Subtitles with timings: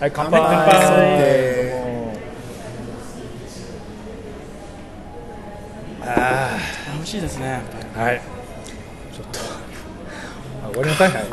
[0.00, 0.40] はい乾杯。
[0.40, 1.86] 乾杯
[6.02, 6.58] あ
[6.94, 7.60] 美味しいですね。
[7.96, 8.20] あはい。
[9.12, 9.40] ちょっと。
[10.66, 11.12] あ終わりなさい。
[11.12, 11.24] はい。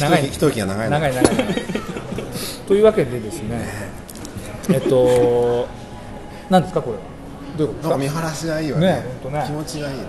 [0.00, 0.26] 長い。
[0.28, 1.34] 一息が長いの長い長い。
[2.68, 3.66] というわけでですね
[4.70, 4.76] え。
[4.76, 5.66] っと
[6.50, 7.02] 何ですかこれは？
[7.56, 7.96] どういうことですか？
[7.96, 8.86] 見晴らしがいいわね。
[8.86, 9.44] ねほんとね。
[9.46, 10.04] 気持ちがいいね。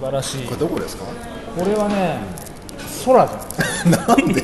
[0.00, 0.46] 素晴らしい。
[0.46, 1.04] これどこですか？
[1.58, 2.18] これはね
[3.04, 4.42] 空じゃない なんで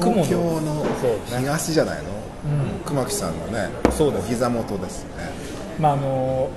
[0.00, 0.84] 東京の
[1.38, 2.10] 東じゃないの、
[2.84, 4.24] 熊木さんのねそうです。
[4.24, 5.10] お膝元ですね。
[5.78, 6.50] まああの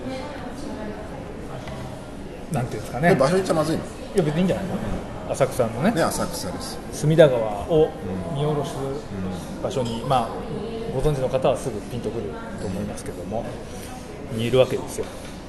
[2.51, 3.15] なんていうんですかね。
[3.15, 3.83] 場所言っちゃまずいの？
[3.83, 3.87] い
[4.17, 4.73] や別にいいんじゃないの？
[5.31, 5.91] 浅草のね。
[5.91, 6.77] ね浅草です。
[6.91, 7.89] 隅田川を
[8.35, 8.75] 見下ろす
[9.63, 10.29] 場所に、まあ
[10.93, 12.29] ご存知の方はすぐピンとくる
[12.61, 13.43] と思いますけども
[14.33, 15.05] にいるわけですよ。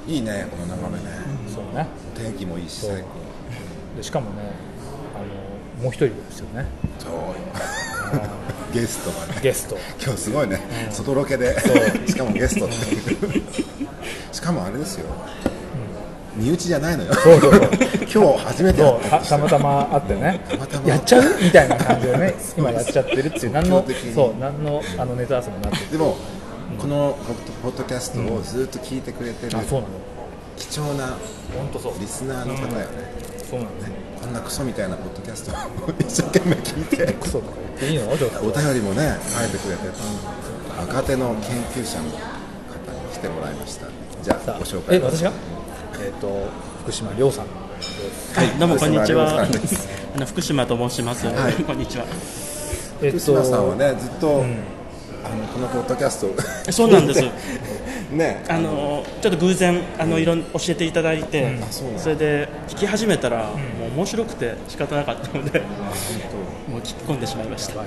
[0.06, 1.10] いいねこの眺めね、
[1.54, 1.86] そうね。
[2.14, 3.08] 天気もいいし最高。
[3.96, 4.52] でしかもね
[5.14, 5.18] あ
[5.78, 6.64] のもう一人ですよね。
[6.98, 7.12] そう
[8.72, 9.40] ゲストがね。
[9.42, 9.76] ゲスト。
[10.02, 10.60] 今日すごいね、
[10.90, 11.56] 外ロケで。
[12.06, 12.66] しかもゲスト。
[12.66, 12.74] って
[14.32, 15.06] しかもあれですよ、
[16.36, 17.14] 身内じゃないのよ。
[17.14, 17.60] そうそうそう。
[18.12, 18.82] 今日初めて
[19.28, 19.38] た。
[19.38, 20.44] またま会ってね。
[20.48, 23.52] たまたまやっちゃうみたいな感じでね 今やっちゃってるっていう。
[23.52, 26.16] 何のそう何のあのネタ合わせもなってでも、
[26.78, 27.16] この
[27.62, 29.52] ポッドキャストをずっと聞いてくれてる
[30.56, 31.16] 貴重な
[32.00, 32.86] リスナーの方よね、
[33.48, 37.12] そうなのねこんなクソみたいなポッドキャストを 一生懸命聞いて。
[37.12, 37.42] クソ
[37.82, 39.82] いいのお便りもね書いてくれて、
[40.80, 43.86] 若手の研究者の方に来てもらいました。
[44.22, 45.32] じゃあご紹介え私が？
[46.02, 46.46] えっ、と
[46.84, 47.44] 福島亮さん。
[48.34, 49.42] はいどうもこんにちは。
[49.42, 51.52] あの福島と申します、はい。
[51.64, 52.06] こんにちは。
[53.00, 54.42] 福島さんはねずっと、
[55.22, 56.36] あのこのポッドキャストを
[56.72, 57.20] そうなんです
[58.10, 58.44] ね。
[58.48, 62.02] あのちょっと偶然あのいろん教えていただいて、そうなんだ。
[62.02, 63.52] それで聞き始めたら、も
[63.86, 65.60] う面白くて仕方なかったので
[66.68, 67.84] もう聞き込んでしまいました。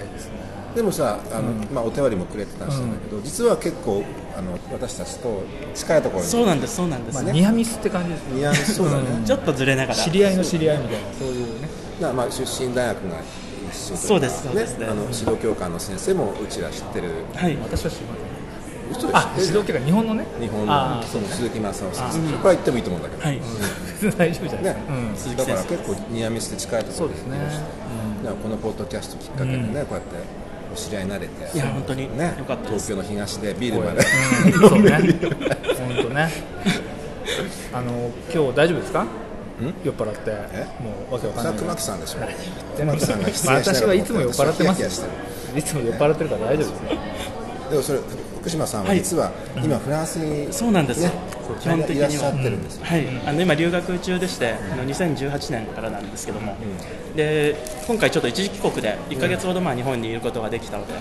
[0.75, 4.03] でもさあの、まあ、お便りもくれてたんだけど、実は結構
[4.37, 5.43] あの私たちと
[5.73, 6.29] 近いところに。
[6.29, 8.39] そうなんですそうなんです、まあニアミスって感じですね。
[8.39, 9.95] 似合いそうだね、ちょっとずれながら。
[9.95, 11.67] 知り合いの知り合いみたいなそういうね。
[11.99, 13.17] なまあ、出身大学が
[13.71, 14.77] 一緒とかそうですそうです。
[14.77, 17.09] ねあの指導教官の先生もうちら知ってる。
[17.33, 17.57] はい。
[17.57, 18.26] 私は知りません
[18.91, 20.25] 嘘で知あ指ってる導教官日本のね。
[20.39, 21.03] 日本の。
[21.03, 23.41] そうね鈴木正夫先生そこは行ってもいいと思うんだけど、はい。
[24.17, 24.81] 大丈夫じゃないね
[25.13, 27.37] ですか、だから結構ニアミスで近いところそうですね。
[28.23, 30.15] だからこのポッドキャストきっかけでね、こうやって
[30.73, 31.57] お知り合いになれて。
[31.57, 32.33] いや本当にね。
[32.65, 34.05] 東京の東でビールまで。
[34.45, 34.91] うん、そうね。
[34.91, 36.31] 本当ね。
[37.73, 39.05] あの今日大丈夫ですか？
[39.83, 40.21] 酔っ払って。
[40.27, 40.67] え？
[40.83, 41.53] もうわけわかんない。
[41.55, 42.35] 熊木さんでしょで
[42.77, 44.83] 熊木さんが私はいつも酔っ払ってます
[45.55, 46.99] いつも酔っ払ってるから大丈夫ですね。
[47.71, 47.99] でもそれ
[48.47, 51.11] 福島さんは実は今フランスに、そうなんです、ね
[51.61, 56.57] 基本的にいらっしゃはってるんですよ、はい、あの今、留学中でして、あの2018年からなんですけども、
[57.15, 57.55] で
[57.87, 60.93] 今回、ちょっと一時帰国で1か月ほどまあ日本にいることができたので、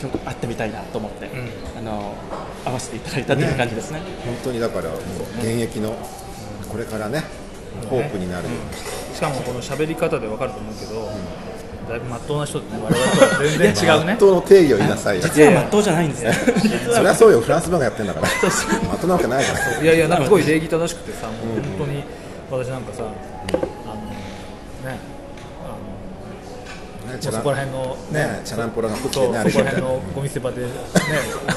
[0.00, 1.30] 今日会ってみたいなと思って、
[1.78, 2.14] あの
[2.64, 4.00] 会わせていただいたという感じですね。
[4.24, 4.98] 本当にだからもう
[5.38, 5.94] 現役の
[6.68, 7.22] これからね
[7.88, 8.48] ホープになる、
[9.14, 11.10] しかもこの喋り方でわかると思うけど、
[11.88, 14.12] だいぶまっとうな人でね我々とは全然違うね。
[14.12, 15.22] 本当の定義を言いなさいよ。
[15.22, 16.32] 実はまっとうじゃないんですね。
[16.92, 18.28] そりゃそうよフランス版がやってんだから。
[18.88, 21.36] まとなわけないからいやいやなんかすごい礼儀正しくてさ、もう
[21.78, 22.04] 本当に
[22.50, 23.12] 私なんかさ、あの
[24.90, 24.98] ね、
[27.20, 30.68] そこら辺のねチャランポラがねそこら辺のゴミ捨て場でね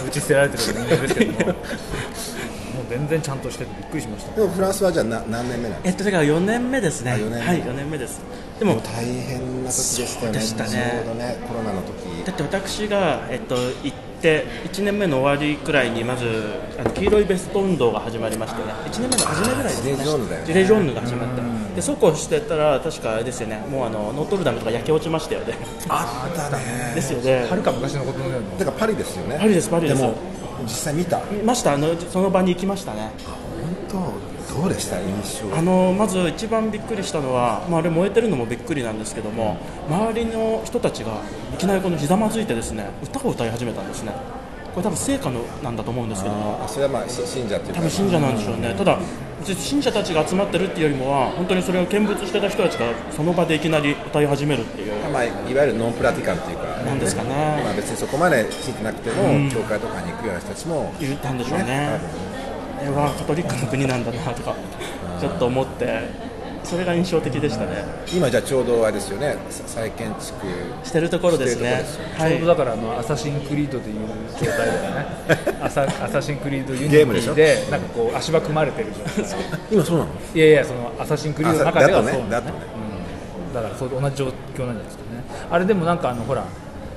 [0.06, 1.56] 打ち捨てられてる人間ですけども、
[2.90, 4.36] 全然ちゃんとしててびっくりしました。
[4.36, 7.04] でもフランスはじゃあな何年目なのえっと、だから4年目です。
[7.04, 7.12] ね。
[7.12, 8.22] はい、4年目です。
[8.60, 10.40] でも、大変な時でしたよね。
[10.42, 11.04] したね。
[11.04, 12.26] ちょうどねコロナの時。
[12.26, 16.26] だって私が、えっと、行って1年目の終わりくらいにまず
[16.80, 18.74] あの黄色いベスト運動が始まりましてね。
[18.86, 19.92] 1年目の初めぐらいですね。
[19.94, 21.42] ジレジョンヌだよねジレジョンヌが始まって
[21.76, 23.58] でそうこうしてたら確かあれですよね。
[23.70, 25.56] もうあのノートルダムとか焼け落ちましたよね。
[25.90, 26.64] あったね。
[26.96, 27.46] ですよね。
[27.50, 29.38] はるか昔のことのようにだからパリですよね。
[29.38, 30.02] パリですパリです。
[30.02, 30.16] でも
[30.66, 31.22] 実際見た？
[31.32, 31.74] 見ました？
[31.74, 33.12] あのその場に行きましたね。
[33.90, 34.12] 本
[34.50, 34.62] 当？
[34.62, 35.00] どうでした？
[35.00, 35.56] 印象。
[35.56, 39.58] あのまず一番びっくりしたのは、まあ、あれ燃えてるのもびっくりなんですけども
[39.90, 41.22] 周りの人たちが
[41.54, 44.12] いきなりこのひざまずいてですね歌を歌い始めたんですね。
[44.74, 46.62] これ多分聖歌のなんだと思うんですけども。
[46.62, 47.80] あそれはまあし信者っていうか。
[47.80, 49.00] 多分信者なんでしょうね、ただ、
[49.40, 62.00] 別に信者たちが集まってるっていうよりもは、本当にそれを見物してた人たちがその場でいきなり歌い始めるっていう、まあ、いわゆるノンプラティカンっていうかなんですかね、まあ、別にそこまで信じてなくても、教会とかに行くような人たちも言ったんでしょうね、
[62.82, 64.56] えわカトリックの国なんだなとか、
[65.20, 66.26] ちょっと思って、
[66.64, 67.84] それが印象的でしたね、
[68.14, 69.36] 今じゃあちょうどあれですよね。
[69.50, 70.48] さ再建築
[70.84, 71.84] してるところですね、
[72.18, 73.96] はちょうどい、だからあのアサシンクリードという
[74.40, 75.06] 状態だよね。
[75.62, 77.34] アサアサシンクリードユニテゲームでしょ？
[77.34, 79.36] ィでなんかこう足場組まれてる状態。
[79.72, 80.10] 今そうなの？
[80.34, 82.48] いやいやそのアサシンクリードの中ではそうなんだね。
[83.54, 85.24] だだからそう同じ状況なんじゃないですかね。
[85.52, 86.44] あれでもなんかあのほら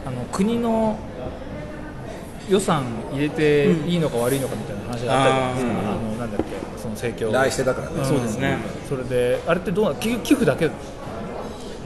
[0.08, 0.98] あの国の
[2.48, 2.82] 予算
[3.12, 5.78] 入れていいのか悪いのかみたいな話があったじゃないですか、うん。
[5.78, 6.44] あのなんだっけ。
[6.80, 8.56] その盛況来世だからね、そうですね。
[8.88, 10.70] それであれってどうな寄寄付だけ？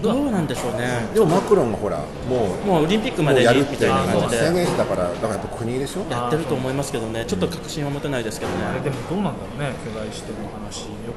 [0.02, 1.08] どうなんでしょうね。
[1.12, 1.98] でもマクロンがほら
[2.28, 4.42] もうもうオリンピックまでやるにみたいな感じで。
[4.42, 7.25] を宣言してたからだからやっぱ国でしょやってると思いますけどね。
[7.26, 8.64] ちょっと確信は持てないですけどね。
[8.64, 9.75] あれでもどうなんだろうね。
[9.84, 11.12] 巨大しての話よ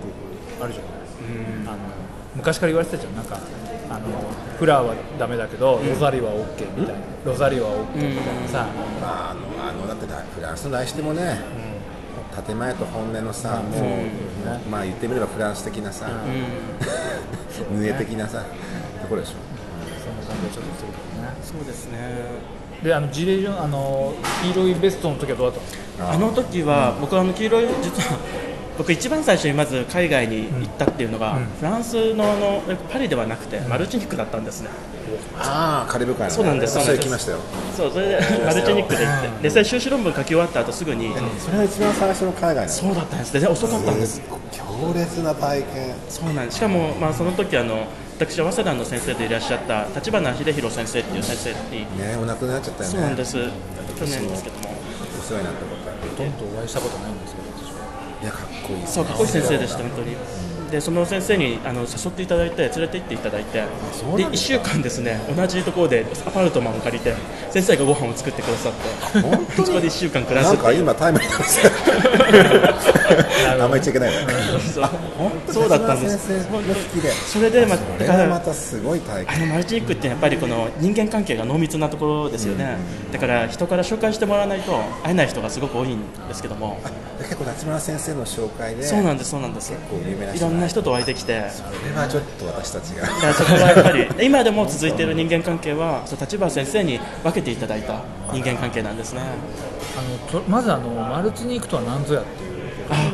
[0.57, 0.91] くあるじゃない、
[1.67, 1.77] あの
[2.35, 3.15] 昔から言われてたじゃん。
[3.15, 3.37] なんか
[3.89, 4.09] あの
[4.57, 8.67] フラーはダメだけど、ロザリオは OK みたいな、ロザリオは OK みたいなさ、
[9.01, 11.39] まあ、あのあのだってだフランスの来してもね、
[12.45, 16.07] 建前と本音のさ、もう、まあ言ってみればフランス的なさ、
[17.71, 18.43] 無栄的なさ、
[19.01, 19.33] ところでしょ。
[20.03, 21.33] そんな感じはちょっとするけどね。
[21.41, 22.55] そうですね。
[22.83, 25.61] であのジレージョンあの黄色いベストの時はどうだっ
[25.97, 26.11] たの？
[26.11, 28.17] あの時は僕はあの黄色い実は
[28.77, 32.61] 僕一番最初にまず海外に行ったっていうのが、フランスのあの
[32.91, 34.69] パリではなくてマルチニックだったんですね、
[35.37, 37.05] ああ、カリブ海の、ね、そうなんですそうそなんです。
[37.05, 37.37] れ来ましたよ。
[37.75, 42.71] そうそれでマルチニックで行ってでそれ修士論文書き終わった後すぐに、それが一番最初の海外の。
[42.71, 44.21] そうだったんですで遅かったんです。
[44.51, 45.95] 強烈な体験。
[46.09, 46.57] そうなんです。
[46.57, 47.87] しかも、まあ、その時あの
[48.17, 52.95] 私は早稲田の先生でいらっしゃった立花秀弘先生っていう先生に、ね、お亡くなりになっちゃったよね。
[52.95, 53.33] そうなんです。
[53.35, 54.75] 去年ですけども。
[55.19, 56.09] お世話になったことある。
[56.09, 57.34] ほとんどお会いしたことないんです
[58.21, 60.15] いや、かっこいい、そうかっこいい先生でした本当に。
[60.71, 64.63] でその先生にあの誘っていただいて連れて行っていただいてで1なんですか？
[64.65, 67.13] 週間ですね同じところでアパルトマンを借りて
[67.51, 68.73] 先生がご飯を作ってくださっ
[69.13, 69.65] て本当に？
[69.67, 71.71] そこで1週間暮らなんか今タイムリーですよ。
[73.51, 74.89] あんまり言っちゃいけないわ。
[75.51, 76.27] そうだったんです。
[77.31, 79.35] それで、まあ、またすごい体験。
[79.35, 82.77] あのマルチニックってやっぱりこの人間関係が濃密なところですよね、
[83.11, 84.71] だから人から紹介してもらわないと
[85.03, 86.79] 会えない人がすごく多いんですけども、
[87.19, 88.83] 結構夏村先生の紹介で。
[88.83, 89.71] そうなんですそうなんです。
[89.71, 91.43] 結構有名な人んな人とお会いできて。
[91.49, 93.05] それはちょっと私たちが。
[93.33, 94.07] そこはやっぱり。
[94.25, 99.21] 今でも続いている人間関係は立花先生に分けていただいた人間関係なんですね。
[99.97, 102.54] あのとまずあのマルチニックとは何ぞやっていう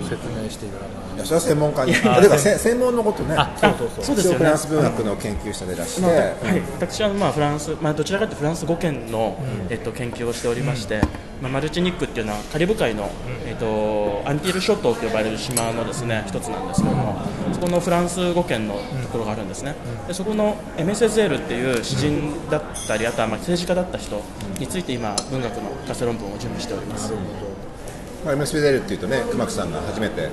[0.03, 1.91] 説明していただかいやそれは専門家に。
[1.91, 3.35] やてかせ専門のことね。
[3.37, 4.05] あそうそうそう。
[4.05, 4.37] そうですよね。
[4.39, 6.47] フランス文学の研究者でいらっしゃまあって。
[6.47, 9.37] はい、私はまあフランス、まあ、どちらかというとフランス語圏の、
[9.69, 11.01] えっと、研究をしておりまして、
[11.41, 13.09] まあ、マルチニックっていうのはカリブ海の、
[13.45, 17.21] えっと、アンティール諸島と呼ばれる島のですね一つなんですけども
[17.53, 19.75] そこのフランス語圏のところがあるんですね、
[20.07, 24.21] でそこのエメセゼールっていう詩人だったりあとはまあ政治家だった人
[24.59, 27.13] について今文学の博士論文を準備しております
[28.25, 30.29] まあ エメ・セゼール っていうとね、熊木さんが初めてら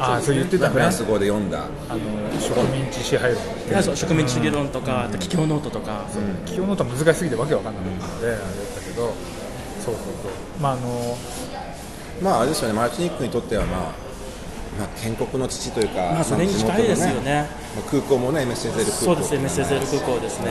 [0.00, 1.66] ああそう言ってたねフランス語で読んだ。
[1.88, 1.98] あの
[2.40, 6.04] 植民地支配論そう植民地主義論とか、あと帰郷ノートとか、
[6.44, 8.42] 帰郷ノートは難しすぎてわけわかんなかったので、あれだっ
[8.74, 9.12] たけど
[9.84, 11.16] そうそうそうまああの
[12.22, 14.08] まああれですよね、マルチニックにとってはまあ。
[14.78, 17.48] まあ、建国の父というか、まあ、それに近いですよね。
[17.74, 20.46] まあ空港もね、メッセージ空港そうですね、メッセーゼール空港ですね。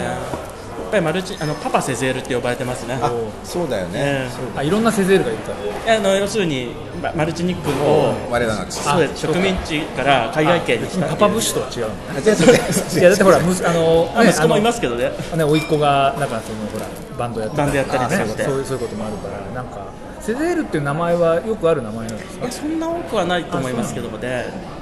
[0.87, 2.97] やっぱりマルチあのパパセゼールって呼ばれてますね。
[3.01, 3.11] あ、
[3.43, 3.91] そうだよね。
[3.95, 5.51] えあいろんなセゼールがいるか
[5.85, 6.69] らあの要するに
[7.01, 8.79] まマルチニックを我らが父。
[8.83, 11.91] そうです植民地から海外圏に来たパパブッシュとは違う
[12.99, 15.11] いやだってほらむすあのあ息子もいすますけどね。
[15.35, 16.85] ね甥っ子がなんかそのほら
[17.17, 19.87] バンドやってバンドやったりねしてそういうそういうこともあるからなんか
[20.21, 22.51] セゼールっていう名前はよくある名前なんですか？
[22.51, 24.76] そんな多くはないと思いますけどもね。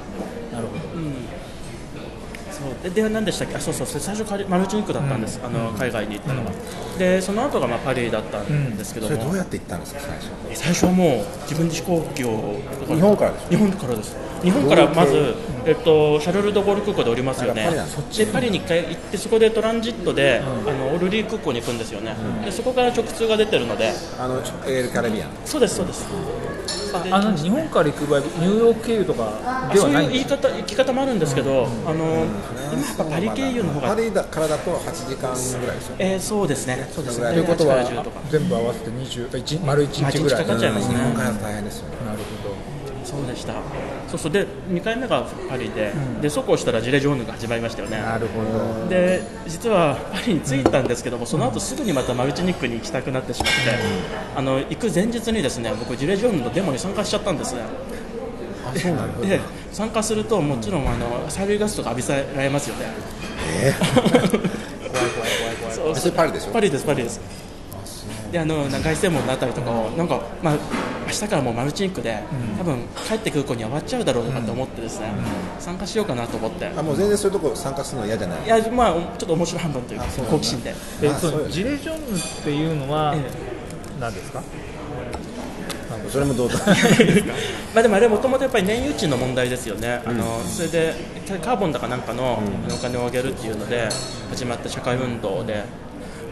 [2.68, 2.82] う。
[2.82, 3.56] でで何でしたっけ？
[3.56, 3.86] あそうそう。
[3.86, 6.50] 最初マルチニックだったんです、あの海外に行ったのが、
[6.98, 10.26] でその後がまあパリだったんですけども、それどうやって行ったんですか、最初。
[10.54, 12.56] 最初はもう自分で飛行機を
[12.86, 14.16] 日本からでしょ日本からです。
[14.42, 17.68] 日本からまず、えっと、シャルル・ド・ゴール空港で降りますよね。
[18.16, 23.92] でパリに1回行ってそこでトランジットで、あのオルリー空港に行くんですよね、でそこから直通が出てるので。
[24.18, 25.30] あの、エールカリビアン。
[25.44, 26.65] そうですそうです、で
[27.10, 30.36] あの日本から行く場合ニューヨーク経由とかでそうはないいうんですか？
[30.36, 32.24] 言い方行き方もあるんですけど、あの
[32.72, 35.96] 今やっぱパリ経由の方が、パリだからだと8時間ぐらいですよ。
[35.98, 36.88] えーそうですね。
[36.94, 37.28] そうですね。
[37.30, 38.20] ということは8から10とか。
[38.30, 40.44] 全部合わせて20一丸1日ぐらい。
[40.44, 40.94] かかっちゃいますね。
[40.94, 41.96] 日本からだと大変ですよね。
[42.06, 42.48] なるほ
[43.06, 43.54] そうでした。
[44.08, 44.32] そうそう。
[44.32, 47.98] で2回目がパリで、でそうこうしたらジレジョーヌが始まりましたよね。
[47.98, 48.42] どなるほ
[48.84, 48.88] ど。
[48.88, 53.54] で実はパリに着いたんですけども、その後すぐにまたマルチニックに行きたくなってしまって、
[54.34, 57.60] あの行く前日にですね僕、ジレジョーヌのデモに参加しちゃったんですね。
[58.66, 59.26] あ、そうなんだ。
[59.26, 62.86] で参加するともちろんあの催涙ガスとか浴びせられますよね。
[63.62, 63.72] え
[65.70, 66.50] そうそれパリでしょ？
[66.50, 67.20] パリですパリです。
[68.32, 70.56] であのなんか凱旋門のあたりとかをなんかまあ
[71.06, 72.22] 明日からもうマルチニックで、
[72.58, 75.06] 多分帰ってくる子には終わっちゃうだろうとかって思ってですね、
[75.60, 76.66] 参加しようかなと思って。
[76.76, 78.44] あ、もう全然そういうとこ参加するの嫌じゃない？
[78.44, 78.48] い。
[78.48, 80.74] やまあちょっと面白半分というか好奇心で。
[81.02, 83.30] えあそジレジョンヌっていうのはえ
[84.00, 84.42] 何ですか？
[86.10, 86.58] それもどうぞ。
[87.74, 90.94] まあでもあれもともとやっぱり燃油値の問題ですよね、あのそれで
[91.42, 92.38] カーボンだかなんかの
[92.70, 93.88] お金を上げるっていうので
[94.30, 95.64] 始まった社会運動で、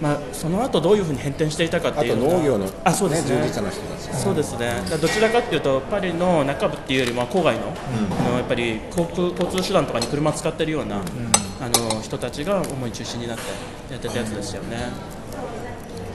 [0.04, 3.40] まあ、その後どういうふうに変転していたかってあというのが農業の、あそうですね。
[3.40, 4.14] 従事者の人たち。
[4.14, 7.72] そうですね、どちらかというと、パリの中部っていうよりも郊外の,、
[8.20, 13.42] あのやっぱり航空交通手段とかに車を使ってるような、あの人たちが主に中心になって
[13.94, 14.76] やってたやつですよね。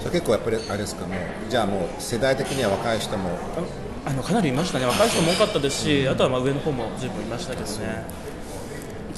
[0.02, 1.18] それ結構やっぱりあれですかもう
[1.50, 3.32] じゃあもう世代的には若い人も？
[4.06, 8.29] あのかなりいましたね、若い人も多かったですし、あとはまあ上の方もずいぶんいましたけどね。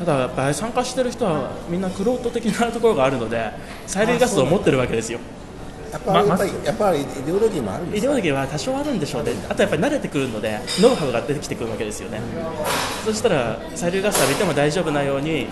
[0.05, 3.51] ただ、やっぱり参加してる人はみんなクロート的なところがあるので、
[3.87, 5.19] 催涙ガスを持ってるわけですよ。
[5.91, 7.99] やっぱりやっぱりやっぱりイデオロギーもあるんですか？
[7.99, 12.21] イデオロギーは多少あるんでしょうね、あとやっぱり慣れてくるので、ノウハウが出てきてくるわけですよね、
[13.03, 15.47] そしたら、催涙ガス浴びても大丈夫なように、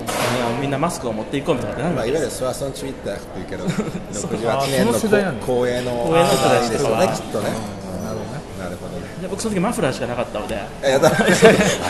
[0.47, 10.57] あのみんなマスクを持っていこうみたいなまあ、いわゆるスワソンチュイッターって言うけど あ68年のその世代なんだ公営の公営の人たちですよねきっとねなるほどねなるほどねで僕、その時マフラーしかなかったので、い
[10.87, 11.09] やだ。
[11.09, 11.11] あ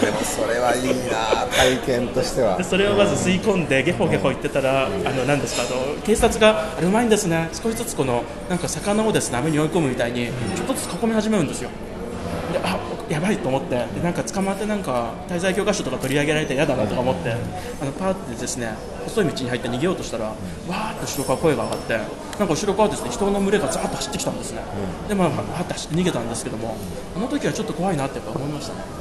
[0.01, 2.57] でもそれはいいな体験としては。
[2.57, 11.69] でそれをまず吸い込んで、ゲホゲホ言ってたら、あのなんですかあの警察が、あれうまいんですね、少しずつこのなんか魚をですね網に追い込むみたいに、ちょっとずつ囲み始めるんですよ。
[13.09, 18.75] やばいと思ってでなんか捕まってなんか滞在教科書とか取り上げられて嫌だなとか思ってあのパーってですね
[19.05, 24.61] 細い道に入って逃げようとしたらわーって後ろから声が上がってなんか後ろからですね人の群れがザーッと走ってきたんですね、
[25.07, 26.77] でまあわーって走って逃げたんですけども
[27.15, 28.99] あの時はちょっと怖いなってやっぱ思いましたね。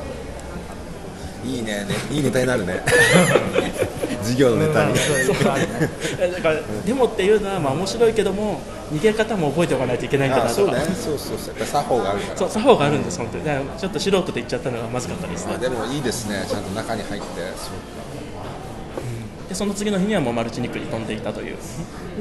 [1.45, 2.83] いいねねいいネタになるね。
[4.23, 8.61] 授業のネタに、そういうことあるねえだからデモっていうのはまあ面白いけども
[8.93, 10.53] 逃げ方も覚えておかないといけないんだなとか。
[10.53, 10.81] あそうね。
[10.95, 11.55] そうそうそう。
[11.55, 13.45] やっぱ作法があるからそう作法があるんです本当に。
[13.45, 15.55] だからちょっと素人で言っちゃったのがまずかったですね。
[15.55, 16.45] あでもいいですね。
[16.49, 17.29] ちゃんと中に入って。
[19.49, 21.57] でその次の日にはもうマルチニックに飛んでいたという。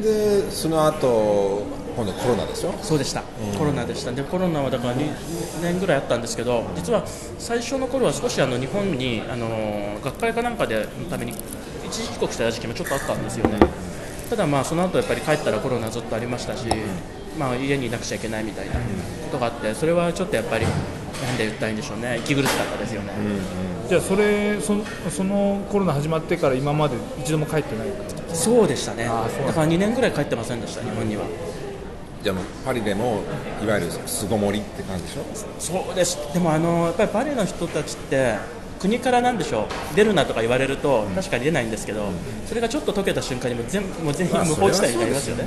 [0.02, 1.64] でその後
[1.98, 2.74] 今度コロナでしょ？
[2.82, 3.24] そうでした、
[3.58, 4.12] コロナでした。
[4.12, 7.04] でコロナはだから2年ぐらいあったんですけど実は
[7.40, 11.34] 最初の頃は少しあの日本にあの学会かなんかでのために
[11.88, 13.60] 一時帰国した時期もちょっとあったんですよね。
[14.30, 16.68] ただまあその後やっぱり帰ったらコロナずっとありましたし、
[17.40, 18.80] まあ、家にいなくちゃいけないみたいなこ
[19.32, 20.72] とがあってそれはちょっとやっぱりな
[21.34, 22.18] んで言ったらいいんでしょうね。
[22.18, 23.14] 息苦しかったですよね、
[23.88, 27.88] じゃあそれそのそのコロナ始まってから今まで一度も帰ってない？
[28.34, 29.06] そうでしたね。
[29.06, 29.24] だ。
[29.48, 31.24] だから2年ぐらい帰ってませんでした日本には。
[32.22, 32.34] じゃ
[32.66, 33.22] パリでも
[33.64, 35.24] いわゆる巣ごもりって感じでしょ？
[35.60, 36.18] そうです。
[36.34, 38.36] でもあのやっぱりパリの人たちって
[38.80, 39.96] 国からなんでしょう？
[39.96, 42.10] 出るなとか言われると確かに出ないんですけど、
[42.46, 45.46] それがちょっと解けた瞬間にもう全もう全員まあ無法地帯になりますよね。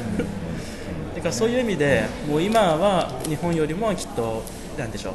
[1.14, 4.42] だからそういう意味でもう今は日本よりもきっと
[4.78, 5.14] なんでしょう？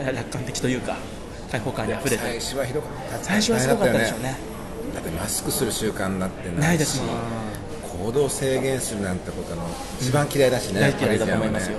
[0.00, 0.96] えー楽観的というか
[1.50, 3.24] 開放感にあふれ最て初はひどかった。
[3.24, 4.36] 最初はすごかったでしょうね。
[4.94, 7.16] だってマスクする習慣になってないですもん
[8.04, 9.62] 行動制限するなんてことの
[10.00, 11.78] 一番嫌いだしね、大嫌いだと思いますよ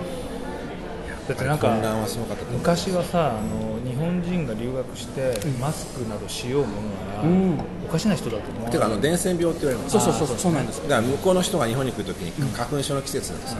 [1.29, 1.77] だってなんか
[2.51, 7.59] 昔はさあの日本人が留学してマスクなどしようものなら、うん。
[7.87, 10.37] おかしな人だと思うてかあの伝染病って言われるのそうそうそうそう。
[10.39, 10.81] そうなんです。
[10.81, 13.57] だから向こうの人が日本に来るときに花粉症の季節だとさ、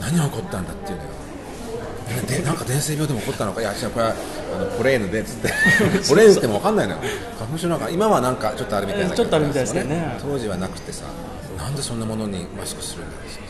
[0.00, 1.10] 何が起こったんだっていうのよ。
[2.28, 3.60] でなんか伝染病でも起こったのか？
[3.60, 4.14] いや違うこれは
[4.56, 5.48] あのポレーヌでっつって。
[6.08, 7.00] ポレーヌっても分かんないのよ。
[7.38, 10.16] 花粉症なんか今はなんかちょっとあるみたいなえーちょっとあるみたいですね。
[10.22, 11.04] 当時はなくてさ
[11.58, 13.41] なんでそんなものにマスクするんだっつって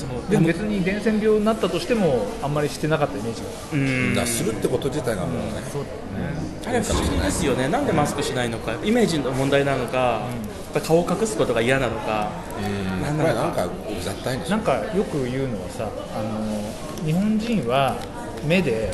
[0.00, 3.48] そうでも別に伝染病になったとしてもあんまりしてなかったイメージが。
[3.72, 4.14] うん。
[4.14, 5.40] だするってこと自体がもうね、
[6.66, 7.68] あれ不思議ですよね。
[7.68, 8.74] なんでマスクしないのか。
[8.82, 10.22] イメージの問題なのか、
[10.78, 12.30] 顔を隠すことが嫌なのか、
[12.64, 17.96] うんなんなんかうざったいんでしょなんかよく言うのはさあの日本人は
[18.46, 18.92] 目で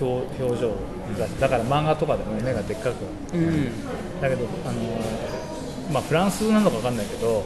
[0.00, 0.04] 表
[0.40, 0.68] 表情
[1.18, 3.04] だだから漫画とかでも目がでっかく。
[3.34, 4.20] うん。
[4.20, 4.82] だけどあの、
[5.92, 7.44] まあ、フランスなのか分かんないけど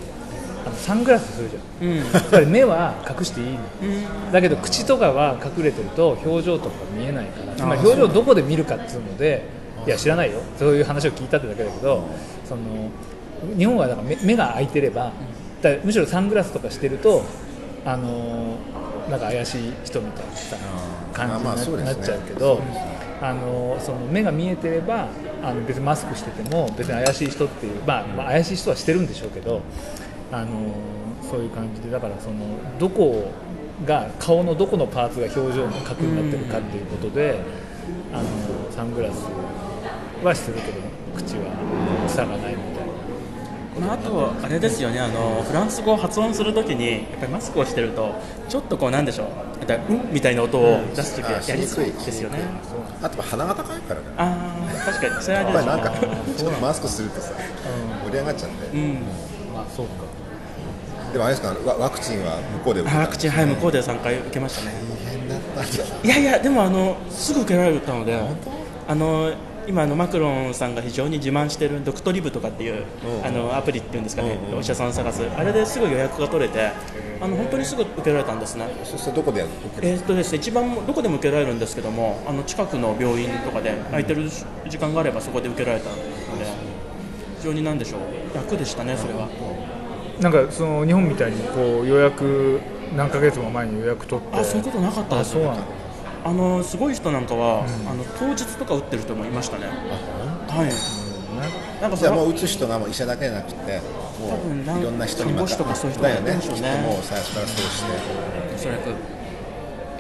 [0.67, 1.89] あのサングラスするじゃん。
[1.89, 1.97] うん。
[1.99, 3.61] やっぱり目は隠していいの。
[3.83, 4.33] うん。
[4.33, 9.45] だけど口とかは隠れてると表情とか見えないからつまり表情をどこで見るかっていうので
[9.87, 10.41] いや知らないよ。
[10.59, 12.03] そういう話を聞いたってだけだけど
[12.45, 12.63] その
[13.57, 15.13] 日本はだから目目が開いてれば
[15.63, 17.23] だむしろサングラスとかしてると
[17.85, 18.57] あの
[19.09, 20.57] なんか怪しい人みたいなさ
[21.13, 22.61] 感じになっちゃうけど
[23.21, 25.09] あのその目が見えてれば
[25.43, 29.63] あの別にマスクしてても別に怪しい人っていう、まあ、まあ怪しい人はしてるんでしょうけど
[30.37, 30.49] あの
[31.23, 32.37] そういう感じでだからその
[32.79, 33.33] どこ
[33.87, 37.41] が顔のどこのパーツが表情の核になってるかっていうことで、
[38.13, 38.25] あの
[38.71, 39.25] サングラス
[40.23, 40.81] はしてるけど
[41.17, 42.87] 口は塞がないみたい
[43.81, 43.87] な。
[43.87, 45.01] まあ、あとあれですよね。
[45.01, 48.15] あのフランス語を発音するときにやっぱりマスクをしてると
[48.49, 49.27] ちょっとこうなんでしょう。
[49.91, 52.39] うんみたいな音を出すときはあやりにくいですよね、
[53.03, 55.23] あと鼻が高いからねああ確かに。
[55.23, 55.91] それはあやっぱりなんか
[56.37, 57.33] ちょっとマスクするとさ
[58.05, 58.95] 盛り上がっちゃってうん。
[59.53, 60.05] まあそうか
[61.17, 64.77] でもあれですかワワクチンは向こうで受けたワクチンはい向こうで3回受けましたね。
[65.03, 65.63] 大変だった。
[65.63, 68.21] んだいやいやでもあのすぐ受けられたので
[68.87, 69.33] あの
[69.67, 72.85] 今あのマクロンさんが非常に自慢しているドクトリブとかっていう、
[73.25, 75.25] あのアプリっていうんですかね、お医者さんを探す。
[75.37, 76.71] あれですぐ予約が取れて
[77.21, 78.69] あの本当にすぐ受けられたんですね。
[78.85, 84.29] そしてどこでやるえーっとですね一番どこでも受けられるんですけどもあの近くの病院とかで空いてる
[84.69, 86.47] 時間があればそこで受けられたので
[87.39, 89.29] 非常になんでしょう楽でしたねそれは
[90.21, 92.61] なんかその日本みたいにこう予約
[92.97, 94.37] 何ヶ月も前に予約取って。
[94.37, 95.57] あそういうことなかったですあそうなの
[96.25, 99.67] あのすごい人なんかは、あの当日とか打ってる人もいましたね。
[99.67, 101.81] はい。
[101.81, 103.81] なんかそれはじゃあもう打つ人がもう医者だけじゃなくて
[104.19, 106.35] も多分なんういろんな人に看護師とかそういう人がだよね。
[106.35, 107.93] ねきっともう最初からそうして。
[108.57, 108.95] おそらく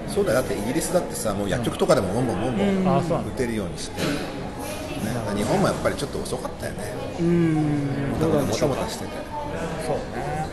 [0.08, 0.38] そうだよ。
[0.40, 4.06] だってイギリスだってさもう薬局とかでもボンボンボンボン打てるようにして、ね、
[5.36, 6.94] 日本もやっぱりちょっと遅かったよね。
[7.20, 7.54] うん。
[8.10, 9.25] もたもたしてて
[9.86, 10.46] そうね。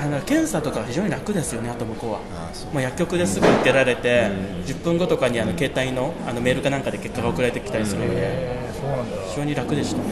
[0.00, 2.18] あの検査とかは非常に楽ですよねあと向こうは。
[2.36, 2.72] ああそう。
[2.72, 4.30] もう薬局ですぐ受けられて、
[4.64, 9.16] 10分後とかにあの携帯のあのメールかなんかで結果が送られてきたりするので、えーそうなんだ。
[9.28, 10.10] 非常に楽でしたね、い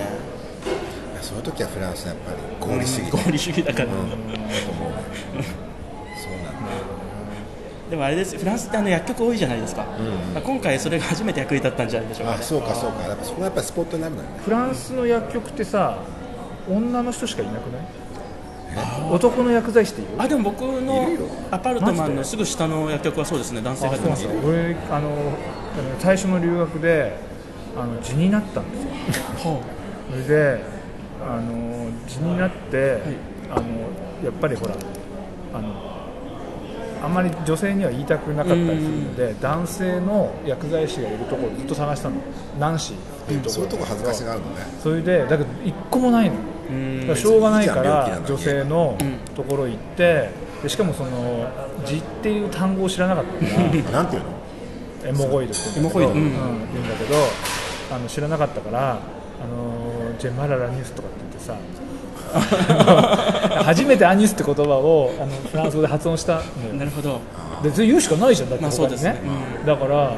[1.16, 3.92] やそういう時はフランスはやっぱり合理主義合理主義だから、うん。
[4.10, 4.16] だと
[4.72, 4.92] 思う
[6.18, 6.60] そうなんだ。
[7.90, 9.84] でもあれですフランスってあの薬局多いじゃないですか、
[10.34, 13.06] まあ今回それが初めて役に立ったんじゃないでしょうか、ね、あそうかそうか。
[13.06, 14.40] やっぱそこがやっぱりスポットになるのよね。
[14.44, 15.98] フランスの薬局ってさ
[16.68, 17.82] 女の人しかいなくない？
[19.10, 20.10] 男の薬剤師っている？
[20.18, 21.08] あでも僕の
[21.50, 23.62] アパルトマンのすぐ下の薬局はそうですね。
[23.62, 24.24] 男性がいてます。
[24.24, 25.08] よ俺あの
[25.98, 27.16] 最初の留学で
[27.76, 28.90] あの痔になったんですよ。
[28.90, 29.62] は
[30.10, 30.60] それで
[31.26, 33.00] あの痔になって、
[33.50, 33.66] あの
[34.24, 34.74] やっぱりほら
[35.54, 35.96] あの
[37.02, 42.16] あんまり女性には言いたくなかったりするので男性の薬剤師がいるところをずっと探したの。
[42.58, 43.52] ナンシーっていうところ。
[43.54, 44.56] そういうとこ恥ずかしがあるのね。
[44.82, 46.36] それでだけど一個もないの。
[46.36, 46.55] うんだから
[47.16, 48.96] しょうがないから女性の
[49.34, 50.30] ところ行って
[50.62, 51.48] でしかもその
[51.84, 54.36] 痔っていう単語を知らなかったから なんていうの？
[55.04, 56.16] エモゴイドって言うんだけど、うん。
[56.16, 56.88] うん。
[56.88, 57.14] だけど
[57.92, 58.94] あの知らなかったから、あ
[59.46, 61.54] のジェマララニュスとかって言ってさ
[63.62, 66.74] 初めてアニュスって言葉をあのフランス語で発音したのよ。
[66.74, 67.20] なるほど。
[67.62, 69.20] で言うしかないじゃんだってまあそうですね。
[69.64, 70.14] だからあの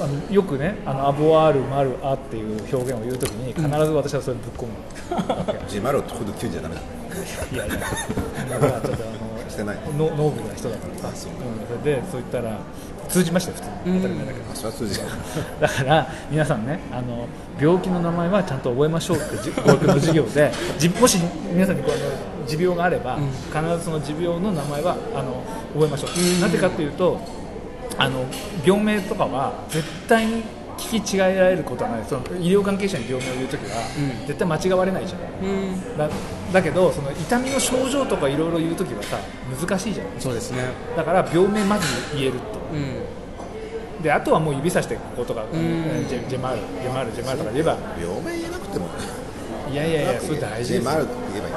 [0.00, 4.72] あのよくねあのアボアールマルアっていう表現を言うときに必ず私はそれぶっ込む
[5.68, 6.80] ジマロとほど9じゃダメだ。
[7.52, 7.76] いやいや。
[8.50, 9.04] だからちょっと
[9.46, 9.76] あしてない。
[9.76, 11.10] のノノーブルな人だから。
[11.10, 12.58] さ、そううん、それでそう言ったら
[13.08, 13.90] 通じましたよ普通。
[13.90, 15.08] に当たり前だけど、あそれは通じない。
[15.60, 17.28] だから皆さんねあの
[17.60, 21.18] 病気の名前はちゃんと覚えましょうってじ語学の授業でじもし
[21.52, 21.96] 皆さんにこの
[22.46, 23.18] 持病があれば、
[23.52, 27.43] 必ずその持病の名前はあの覚えましょう、なぜかというと
[27.98, 28.24] あの
[28.64, 30.42] 病名とかは絶対に
[30.76, 32.04] 聞き違えられることはない。
[32.04, 33.76] その医療関係者に病名を言うときは、
[34.26, 35.98] 絶対間違われないじゃないうん。
[35.98, 36.08] だ
[36.52, 39.18] だけどその痛みの症状とかいろいろ言うときはさ
[39.60, 40.64] 難しいじゃないそうですね。
[40.96, 42.38] だから病名まず言えると。
[42.72, 44.02] うん。
[44.02, 47.78] であとはもう指さしてこことか、ジェジェマールジェマールジェマールとか言えば。
[47.98, 48.88] 病名言えなくても。
[49.70, 50.90] いやいやいやそれ大事ですよ。
[50.90, 51.50] ジマルって言えばい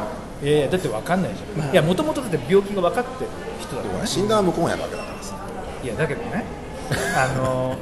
[0.45, 0.49] い。
[0.49, 3.93] いやいやだって分かんないじゃん、いやもともとだって病気が分かってる人だから。
[3.95, 5.16] でも診断は向こうがやるわけだから。
[5.16, 5.16] さ
[5.87, 6.43] いやだけどね。
[7.15, 7.77] あの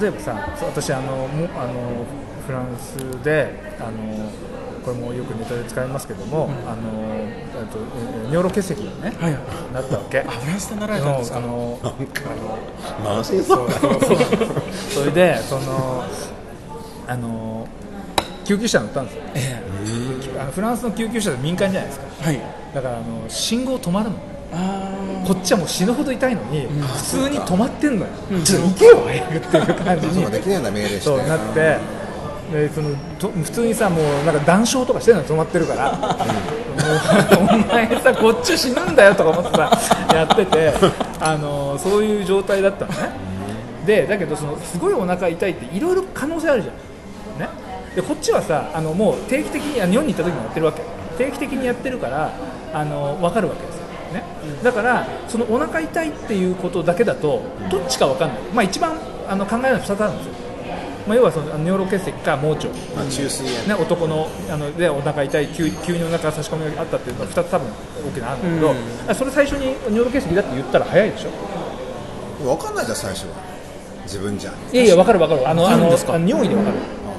[0.00, 2.06] 例えばさ私あのもあの
[2.46, 4.30] フランスであの
[4.82, 7.78] これもよくネタで使いますけども、あのえっと
[8.30, 9.32] え尿路結石にね、はい。
[9.74, 10.20] なったわけ。
[10.20, 11.36] あフランスで習えたんですか？
[11.36, 11.78] あの
[13.04, 13.68] 慢性そう
[14.90, 16.04] それでその
[17.06, 17.68] あの
[18.46, 19.22] 救急車乗ったんですよ。
[19.34, 19.62] え
[20.40, 22.06] あのフランスの救急車って民間じゃないですか。
[22.22, 22.40] えはい。
[22.74, 24.20] だからあの信号止まるのあ
[24.50, 28.12] こっちはもう死ぬほど痛いのに、普通に止まってんのよ、
[28.44, 31.00] ちょっと行けよ早くっていう感じにそうかできないんだ命令して。
[31.00, 31.78] そうなって
[32.50, 39.70] でそのと普通にさもうなんか談笑とかしてるの止まってるから、もうお前さこっち死ぬんだよとか思ってさ
[40.12, 40.72] やってて
[41.20, 43.10] あのそういう状態だったのね。
[43.86, 46.74] でだけどそのすごいお腹痛いっていろいろ可能性あるじゃん、
[47.38, 47.48] ね、
[47.94, 50.82] でこっちはさあのもう定期的にあ日本に行った時もやってるわけ。
[51.18, 52.32] 定期的にやってるから
[52.72, 53.79] あの分かるわけです
[54.62, 58.96] だからそのお腹痛いっていうことだけだとどっちか分かんない、まあ、一番
[59.28, 60.32] あの考えるのは2つあるんですよ、
[61.06, 63.68] まあ、要はその尿路結石か盲腸、まあ中水炎。
[63.68, 68.70] ね、男のあのでお腹痛い急急にお腹差し込みがあったっていうのは2つ多分大きなのあるんだけど、
[69.08, 69.14] うん。
[69.14, 71.30] それ最初に尿路結石だって言ったら早いでしょ。
[72.44, 73.34] 分かんないじゃん最初は。
[74.04, 74.52] 自分じゃ。
[74.72, 75.48] いやいや分かる分かる。
[75.48, 76.76] あのあの尿意で分かる、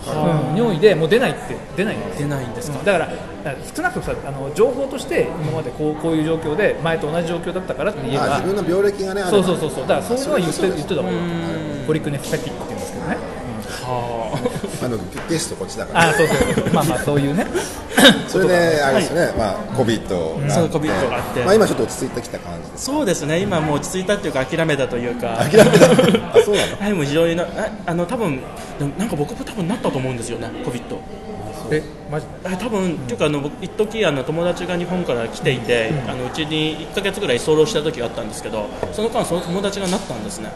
[0.08, 2.20] うん、尿意でもう出ないって出ないんです。
[2.20, 2.80] 出ないんですか？
[2.84, 9.88] だからだから少なくともさあの情報として今までこうこういう状況で前と同じ状況だったからって言えばあ自分の病歴がねそうそうそうそう。
[9.88, 11.18] だからそういうのは言って言ってた方がいい
[11.86, 13.18] ポリクネフサキって言うんですけどね、は
[13.88, 14.21] あ
[14.88, 14.98] の
[15.30, 16.10] ゲストこっちだから。
[16.10, 16.38] あそうそう。
[16.54, 17.46] そうまあまあそういうね。
[18.28, 20.78] それであれですよね、まあ、COVID がそうあって。
[20.80, 21.44] COVID があって。
[21.44, 23.40] まあ、今ちょっと落ち着いてきた感じですそうですね。
[23.40, 25.38] 今もう落ち着いたっていうか諦めたというか。
[25.50, 25.86] 諦めた。
[25.88, 25.92] あ
[26.44, 26.78] そうなの？
[26.82, 27.48] はいもう非常になあ
[27.86, 28.40] あの多分
[28.98, 30.82] なんか僕も多分なったと思うんですよね COVID
[31.72, 32.26] えマジ？
[32.44, 40.50] あ多分、っていうかあの僕一時あの友達が日本から来ていて、あのうちに1か月ぐらい居候した時があったんですけどその間その友達がなったんですね。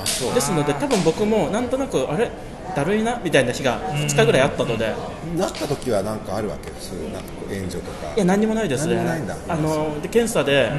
[0.00, 0.34] あそう。
[0.34, 2.30] ですので多分僕もなんとなくあれ？
[2.74, 4.94] だるいなみたいな日が2日ぐらいあったので、
[5.36, 6.70] なった時は何かあるわけ？
[6.70, 8.14] ですなんかこう援助とか。
[8.14, 8.96] いや何にもないですね。
[8.96, 9.36] 何にもないんだ。
[9.48, 10.70] あので検査で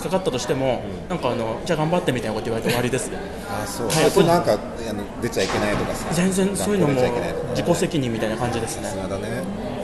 [0.00, 3.10] かかったとしても、なんかあのじゃあ頑張ってみたいなこと言われて終わりです。
[3.10, 3.18] ね
[3.50, 4.04] あそう、はい。
[4.06, 4.56] あとなんかあ
[4.92, 6.06] の出ちゃいけないとかさ。
[6.12, 9.08] 全然そういうのも学校出ちゃいけないとか自己責任みたいな感じですね。
[9.08, 9.42] だね。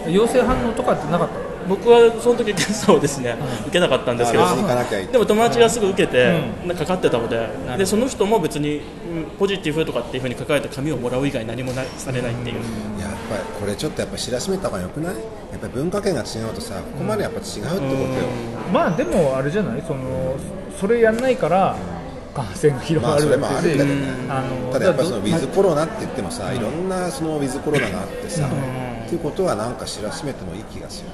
[0.09, 1.35] 陽性反応とかってなかった
[1.69, 4.45] 僕はその時検査をですね、受けなかったんですけど
[5.13, 6.41] でも友達がすぐ受けて、
[6.75, 7.49] かかってたので
[7.79, 8.85] でその人も別にうん
[9.39, 12.57] ポジティブとかっていうふうに書かれた紙をもらう以外何もなされないっていう、
[13.01, 15.15] やっぱりこれちょっとやっぱ知らしめた方がよくない？
[15.15, 15.21] や
[15.57, 17.85] っぱり文化圏が違うとさここまでやっぱ違うってことよ、
[18.73, 19.83] まあでもあれじゃない？
[19.83, 20.37] その
[20.79, 21.77] それやんないから
[22.35, 23.93] 感染が広がるまあそれも
[24.29, 24.43] あ
[24.73, 28.47] ただやっぱりそのウだィズコロナって言ってもさ、いろんなそのウィズコロナがあってさ、
[29.05, 31.11] っていうことはなんか知らしめてもいい気がする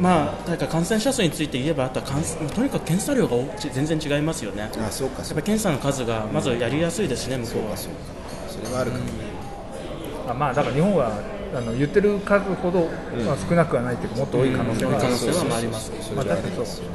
[0.00, 4.60] まあ、だから感染者数について言えばあとは感染とにかく検査量が全然違いますよね。
[4.60, 5.40] やっあそうかそうか。
[5.40, 7.76] ぱり検査の数がまずやりやすいですしね向こうは。
[7.76, 7.98] そうか
[8.48, 9.04] それはあるかも。
[9.04, 9.10] ね、
[10.28, 11.12] あまあだから日本は
[11.54, 12.88] あの言ってる数ほど、
[13.24, 16.88] まあ、少なくはないっていうかもっと多い可能性はありますそれはありますよ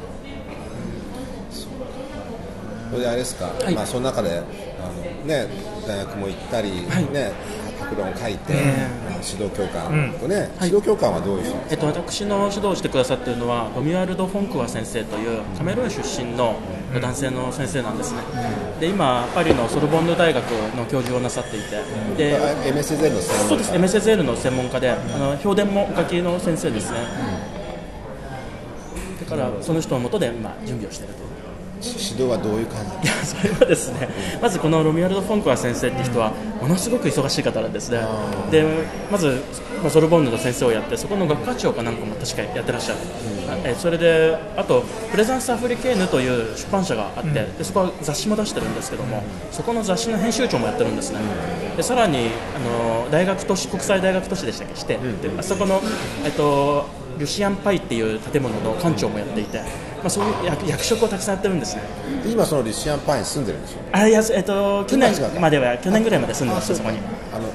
[2.94, 3.74] それであれですか、い。
[3.74, 4.42] まあその中であ
[4.86, 5.48] のね
[5.86, 7.12] 大学も行ったり、はい。
[7.12, 7.32] ね
[7.80, 8.88] 博論を書いて、え。
[9.24, 10.68] 指導教官とね、はい。
[10.68, 16.54] 指導教官はどういう人えっと、私の指導をしてくださっているのはロミュアルド・フォンクワ先生というカメルーン出身の
[16.94, 18.20] 男性の先生なんですね、
[18.78, 20.44] で今、パリのソルボンヌ大学
[20.76, 21.82] の教授をなさっていて、
[22.16, 22.38] で
[22.70, 26.98] MSZ の専門そうです MSSL の専門家で、あの評伝もお書きの先生ですね、
[29.20, 31.33] だからその人のもとで今、準備をしていると。
[31.82, 33.08] 指導はどういう感じ？
[33.08, 34.08] いやそれはですね、
[34.40, 38.00] まずこのロミュアルド・フォンクワ先生って人はものすごく忙しい方なんですね、
[38.50, 38.64] で
[39.10, 39.42] まず、
[39.82, 42.98] まあ、ソルボンヌの先生をやって、そこの学科長かなんかも確かやってらっしゃる、
[43.64, 51.18] えそれで、あと、プレザンス・アフリケーヌという出版社があって、でそこは雑誌も出してるんですけども、そこの雑誌の編集長もやってるんですね、
[51.76, 55.00] でさらにあの大学都市、国際大学都市でしたっけ、して、で
[55.36, 55.82] あそこの、
[56.24, 56.86] えっと、
[57.18, 59.66] ルシアン・パイっていう建物の館長もやっていて、ま
[60.06, 61.82] あ、そういう役役職をたくさんやってるんですね。
[62.22, 66.98] で今そのリシアンパイに住んでるんでしょあいやえっと去年までは去年ぐらいまで住んでましたそこに。
[67.32, 67.48] あの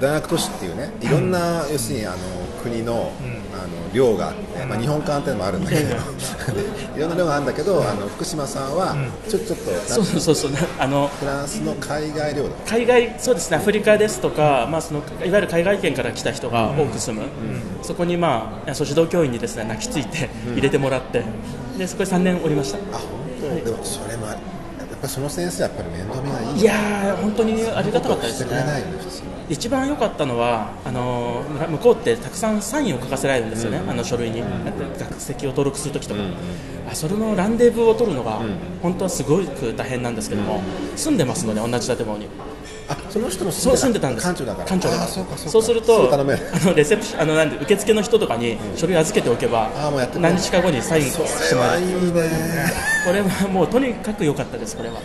[0.00, 2.16] 大学都市っていうねいろんな、要するにあの
[2.62, 3.32] 国の,、あの
[3.92, 5.96] 寮があって、まあ、日本館っていうのもあるんだけど、
[6.96, 8.96] いろんな寮があるんだけど、あの福島さんは
[9.28, 13.56] ちょちょっと、そうそうそうあのフランスの海外寮だ海外そうですね。
[13.58, 17.26] アフリカですとか、まあ、そのいわゆる海外圏から来た人が多く住む、
[17.82, 21.24] そこに、まあ、指導教員にですね泣きついて入れてもらって、
[21.78, 22.78] でそこで3年おりました。
[22.78, 24.38] あ本当、でもそれもある
[24.78, 26.60] やっぱりその先生はやっぱり面倒見がいい。
[26.60, 28.48] いやー本当にありがたかったですね
[29.48, 34.42] 一番良かったのはあの向こうってたくさんサインを書かせられるんですよね、あの書類に、
[34.98, 36.20] 学籍を登録するときとか、
[36.90, 38.40] あそれのランデブーを取るのが、
[38.82, 40.62] 本当はすごく大変なんですけども、
[40.96, 42.28] 住んでますので、同じ建物に。
[42.88, 44.26] あその人もそう住んでたんです。
[44.26, 44.68] 館長だから。
[44.68, 45.50] 館長だからあそうかそうか。
[45.52, 50.34] そうするとあのレセプあのなんで受付の人とかに書類預けておけば、あもうやってくれる。
[50.34, 51.92] 何日か後にサインしてもらえるはいいね。
[53.06, 54.96] これはもうとにかく良かったですこれは。
[54.96, 55.02] だっ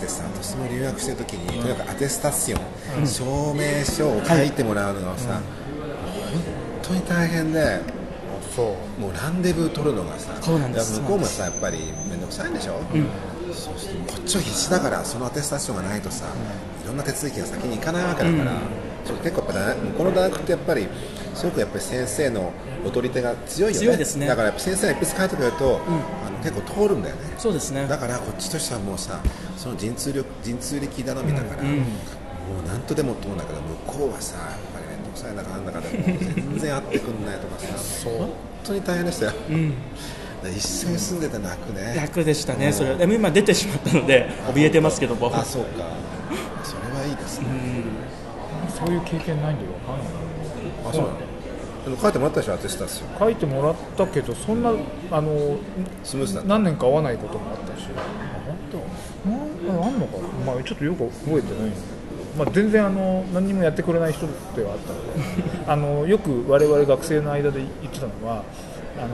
[0.00, 2.60] てさ私も留学してる時に、とにかくアテスタション、
[3.06, 5.42] 証明書を書いてもらうのがさ、本
[6.82, 7.80] 当に大変で
[8.54, 9.00] そう。
[9.00, 11.00] もうランデブー取るのがさそうなんです。
[11.00, 12.80] 向こうもさやっぱり面倒くさいんでしょ、
[13.52, 16.26] そうするとこっちは必死だからそのアテスタションがないとさ
[16.84, 18.52] いろんな手続きが先に行かないわけだから、
[19.04, 20.88] それ結構やっぱ大向こうの大学ってやっぱり
[21.34, 22.52] すごくやっぱり先生の
[22.84, 23.86] お取り手が強いよね。
[23.86, 24.26] 強いですね。
[24.26, 25.80] だからやっぱ先生が一筆書いてくれると、
[26.26, 27.22] あの結構通るんだよね。
[27.38, 27.86] そうですね。
[27.86, 29.20] だからこっちとしてはもうさ
[29.56, 31.62] その陣痛力陣痛力頼みだから、
[32.48, 38.30] もう何とでも通るんだけど向こうはさやっぱり面倒くさい中なんだかでもう全然会ってくんないとかさ本
[38.64, 39.42] 当に大変でしたよ、だか
[40.44, 41.94] ら一緒に住んでて泣くね。
[41.94, 42.90] 楽でしたねそれ。
[42.92, 45.84] はでも今出てしまったので怯えてますけどもあそうか。
[46.64, 47.46] それはいいですね、
[48.68, 50.06] そういう経験ないんでわかんない。
[50.88, 51.18] あそうなの？
[51.84, 54.72] でも書いてもらったでしょアテスタション書いてもらったけどそんな
[55.10, 55.58] あの
[56.04, 57.86] スムーズだ何年か会わないこともあったし。
[57.96, 58.02] あ
[58.46, 58.78] 本当？
[59.72, 61.68] なんあんのかな、まあ、ちょっとよく覚えてない。
[61.68, 61.97] んだけど、
[62.36, 65.10] まあ、全然あの何にもやってくれない人ではあったので
[65.66, 68.44] あのよく我々学生の間で言ってたのは
[68.98, 69.08] あの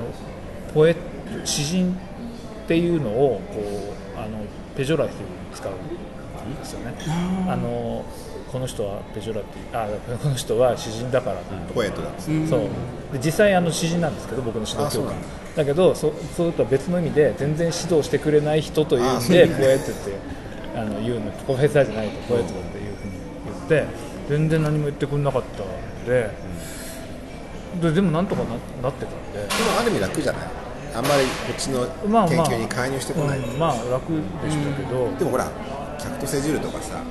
[0.73, 0.97] ポエ
[1.45, 1.97] 詩人
[2.65, 4.45] っていうのをこうあの
[4.77, 6.95] ペジョラティブに使うんですよね。
[7.49, 8.05] あの
[8.51, 11.37] この人はペジョラティブあこの人は詩人だから
[11.75, 12.09] ポエットだ。
[12.19, 12.61] そう。
[13.13, 15.15] で実際あの詩人なんですけど僕の指導教官。
[15.57, 15.65] だ。
[15.65, 20.13] けどそそれとは別の意味で全然指導してくれない人というんでポエットって
[20.77, 22.61] あの言うのプロフェッサーじゃないとポエットだ
[23.65, 23.85] って
[24.29, 26.31] 全然何も言ってくれなかったんで。
[27.83, 28.51] ででもなんとかな
[28.83, 29.41] なってたんで。
[29.41, 30.43] でもある意味楽じゃない？
[30.95, 32.47] あんまりこっちのまあまあ。
[32.49, 35.51] 研究に介入してこない、うんまあ楽でしたけど、でもほら
[35.99, 37.03] キャクトセジュールとかさ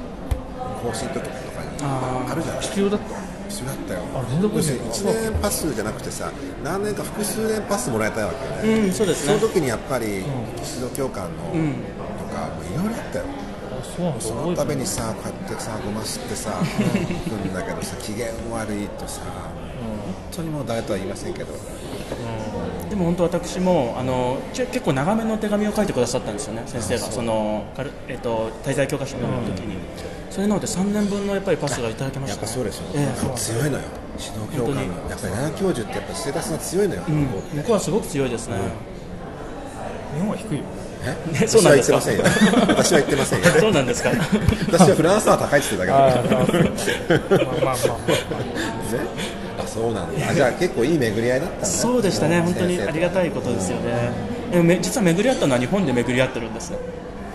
[0.82, 1.34] 更新時とかに
[1.82, 2.62] ああるじゃない？
[2.62, 3.06] 必要だった？
[3.50, 4.00] 一緒だったよ。
[4.16, 4.88] あ全然覚えてない。
[4.88, 6.32] 要するに1年パスじゃなくてさ
[6.63, 9.38] 何年か複数年パスもらえたわけよね、うんそうですね。
[9.38, 11.76] その時にやっぱり指導教官の、ん
[12.18, 13.26] とかもういろいろあったよ。
[13.28, 13.42] あ
[14.19, 21.53] そのためにさこうやってさごますってさ 行くんだけどさ機嫌悪いとさ本当にもう誰とは言いませんけど。
[22.89, 27.12] でも本当私もあの結構長めの手紙を書いてくださったんですよね先生が。
[27.12, 27.63] その
[28.08, 29.77] えっと滞在教科書の時に、
[30.29, 33.19] それなので3年分のやっぱりパスがいただけましやったぱねそうでしょ、ええ。
[33.19, 33.84] あの強いのよ。
[34.19, 34.82] 指導教官の。
[34.82, 38.58] やっぱり奈良教授ってやっぱステータスが強いのよ、向こうはすごく強いですね、
[40.13, 40.63] 日本は低いよ
[41.06, 41.39] え？
[41.42, 41.98] ねそうなんですか？
[41.98, 42.66] 私は言ってませんよ。
[42.68, 43.46] 私は言ってませんよ。
[43.60, 44.10] そうなんですか？
[44.72, 47.94] 私はフランスは高いって言ってたあけどあまあまあま
[49.63, 50.30] あ そうなんだ。
[50.30, 51.66] あじゃあ結構いい巡り合いだったんだ。
[51.66, 52.42] そうでしたね。
[52.42, 54.12] 本当にありがたいこことですよね、
[54.52, 56.78] でもめ実は巡り合ったのは日本で巡り合ってるんですね。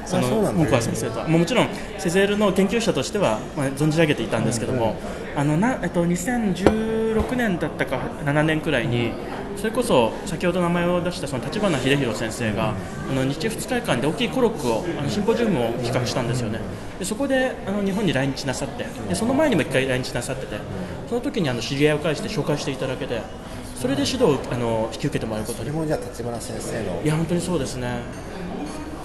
[0.07, 1.28] その本川先生とは。
[1.28, 4.96] もうもちろんセゼールの研究者としては、まあ、存じ上げていたんですけども、
[5.37, 9.12] あのなえっと、2016年だったか7年くらいに
[9.58, 12.74] それこそ先ほど名前を出したその立花秀弘先生が、
[13.10, 16.60] あの日仏会館で大きいコロックをあのシンポジウムを企画したんですよね。
[16.98, 20.58] でそこであの日本に来日なさってでその前にも1回来日なさってて
[21.08, 23.20] その時にあの知り合いを介して紹介していただけて
[23.74, 25.70] それで指導をあの引き受けてもらうことに。
[25.70, 27.98] それもじゃあ立花先生のいや本当にそうですね。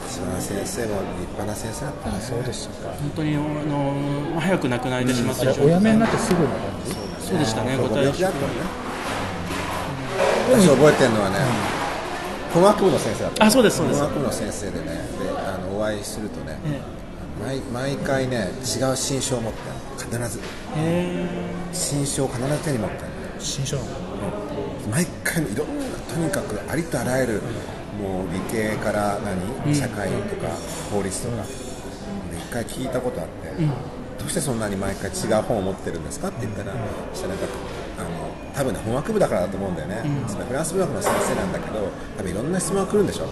[0.07, 2.93] 立花先生も立派な先生だったねそうでしたか。
[2.93, 3.93] 本当にあの、
[4.35, 6.93] まあ、早く亡くなられてしまったあれお辞めになってすぐの感じ？
[7.27, 7.75] そうでしたね。
[7.77, 8.83] ごご体調病気だったのね
[10.49, 11.38] 私覚えてるのはね
[12.53, 13.45] 工学部の先生だった。
[13.45, 13.99] あそうですそうです。
[14.01, 14.91] 工学部の先生でねで
[15.29, 16.82] あのお会いするとねえ
[17.41, 19.60] 毎毎回ね違う新書を持って
[19.97, 20.39] 必ず。
[20.77, 21.25] え。
[21.71, 22.97] 新書を必ず手に持って
[23.39, 23.89] 新書なの？
[24.91, 27.41] 毎回いろんなとにかくありとあらゆる
[27.99, 29.19] もう理系から
[29.65, 29.73] 何？
[29.73, 30.49] 社会とか
[30.91, 31.49] 法律とかで
[32.38, 33.34] 一回聞いたことあって、
[34.19, 36.27] どうしてそんなに毎回違う本を持ってるんですか？
[36.27, 36.73] って言ったら、
[37.13, 37.53] そしたらなんか
[37.97, 38.10] あの
[38.53, 43.27] 多分ね本学部だからだと思うんだよね、そのフランス文学の先生なんだけど多分いろんな質問が来るんでしょ、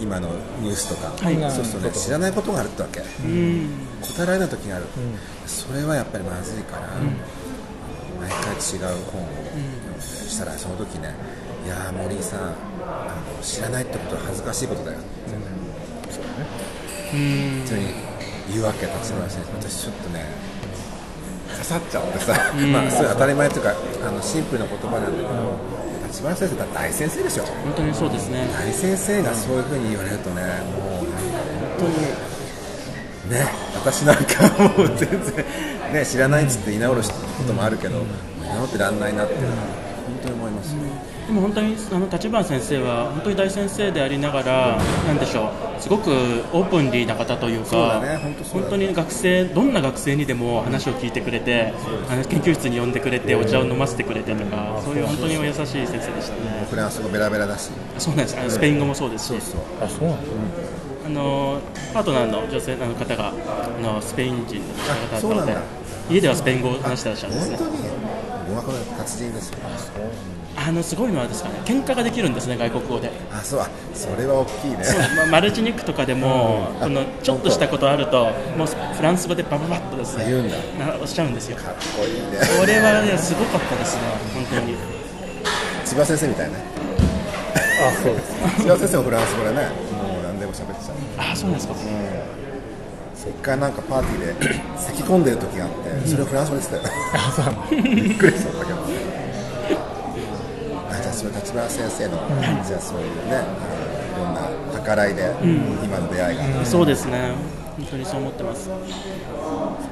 [0.00, 0.28] 今の
[0.60, 1.36] ニュースとか、はい。
[1.50, 3.70] そうするとね知らないことがあるってわけ、うん。
[4.00, 4.86] 答えられない時がある、
[5.46, 6.88] それはやっぱりまずいから、
[8.20, 11.14] 毎回違う本を読んで、したらその時ね
[11.66, 12.40] 「いやー森井さん
[12.80, 15.06] あの知らないってことは恥ずかしいことだよ」って、
[17.16, 17.62] うん。
[17.62, 17.86] 普通に
[18.52, 19.68] 言うわけ立花先生。
[19.68, 20.24] 私ちょっとね
[21.62, 22.34] 刺さっちゃってさ、
[22.72, 23.74] まあそれ当たり前というか
[24.06, 25.28] あのシンプルな言葉なんだけど、
[26.08, 28.46] 立花先生だ大先生でしょ本当にそうですね。
[28.52, 31.06] 大先生がそういうふうに言われるとね、もう本
[31.78, 35.44] 当に、ね、私なんかもう全然、
[35.92, 37.08] ね、知らないっつって言い直るこ
[37.46, 38.06] ともあるけど、もう
[38.42, 39.40] 言い直ってらんないなっていう。
[39.42, 39.52] のは、
[40.12, 40.78] 本当に思いますよ。
[41.26, 48.16] でも本当にあの立花先生は本当に大先生でありながら、なんでしょう、すごくオープンリーな方というか、ね。
[48.16, 48.70] 本当そうだね。
[48.70, 51.72] 本当に学生、どんな学生にでも話を聞いてくれて、
[52.10, 56.66] あの研究室に呼んでくれて、お茶を飲ませてくれてとか、そういう本当にお優しい先生でしたね。
[56.68, 59.34] フランス語ベラベラだし、そうなんですあのスペイン語もそうですし、
[59.80, 60.16] あそうなん。
[60.18, 60.22] だ
[61.04, 61.60] あの
[61.92, 65.56] パートナーの女性の方があのスペイン人の方だったので
[66.10, 67.56] 家ではスペイン語を話してらっしゃるんですね。
[68.52, 69.58] 語学の達人ですよ。
[70.54, 73.10] あのすごいのはですかね、喧嘩ができるんですね、外国語で。
[73.32, 74.78] あ、そう、あそれは大きいね。
[75.16, 81.56] まあ、マルチニックとかでも、このちょっとしたことあると、もうフランス語でバババッとですね、言うんだなおっしゃるんですよ。
[81.56, 82.38] かっこいいね。
[82.60, 84.02] これはね、すごかったですね、
[84.34, 84.76] 本当に。
[85.86, 86.54] 千葉先生みたいね。
[87.56, 90.86] あそうです 千葉先生もフランス語でね、もう何でも喋って
[91.16, 91.32] た。
[91.32, 91.74] あ、そうなんですか。
[93.30, 95.70] 一回なんかパーティーで 咳込んでる時があっ
[96.02, 97.84] て、それをフランス語で言ってたよ。
[97.94, 98.78] びっくりしちゃったけど。
[100.90, 102.10] あじゃあそれ立花先生の、
[102.66, 103.42] じゃあそういうね、
[104.16, 104.40] いろんな
[104.84, 105.32] 計らいで、
[105.84, 106.66] 今の出会いがある。
[106.66, 107.32] そうですね、
[107.76, 108.70] 本当にそう思ってます。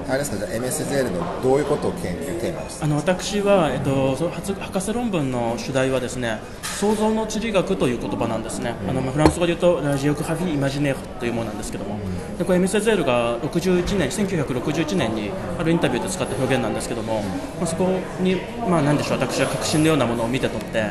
[0.09, 11.99] あれですか、じゃあ MSZL のどういうことを研究テーマにしてあの私は、えっと、その初博士論文の主題はですね創造の地理学という言葉なんですね、あのまあフランス語で言うとラジオグラフィー・イマジネールというものなんですけども、
[12.39, 17.89] でこれ MSZL が61年1961年にあるインタビューで使った表現なんですけども、まあ、そこ
[18.21, 18.37] に、
[18.69, 20.91] まあ、なんでしょう私は革新のようなものを見て取って、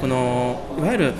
[0.00, 1.14] このいわゆる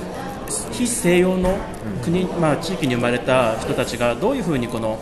[0.73, 1.57] 非西洋の
[2.05, 4.99] 国、まあ、地域に生まれた人たちがどういうふうにこの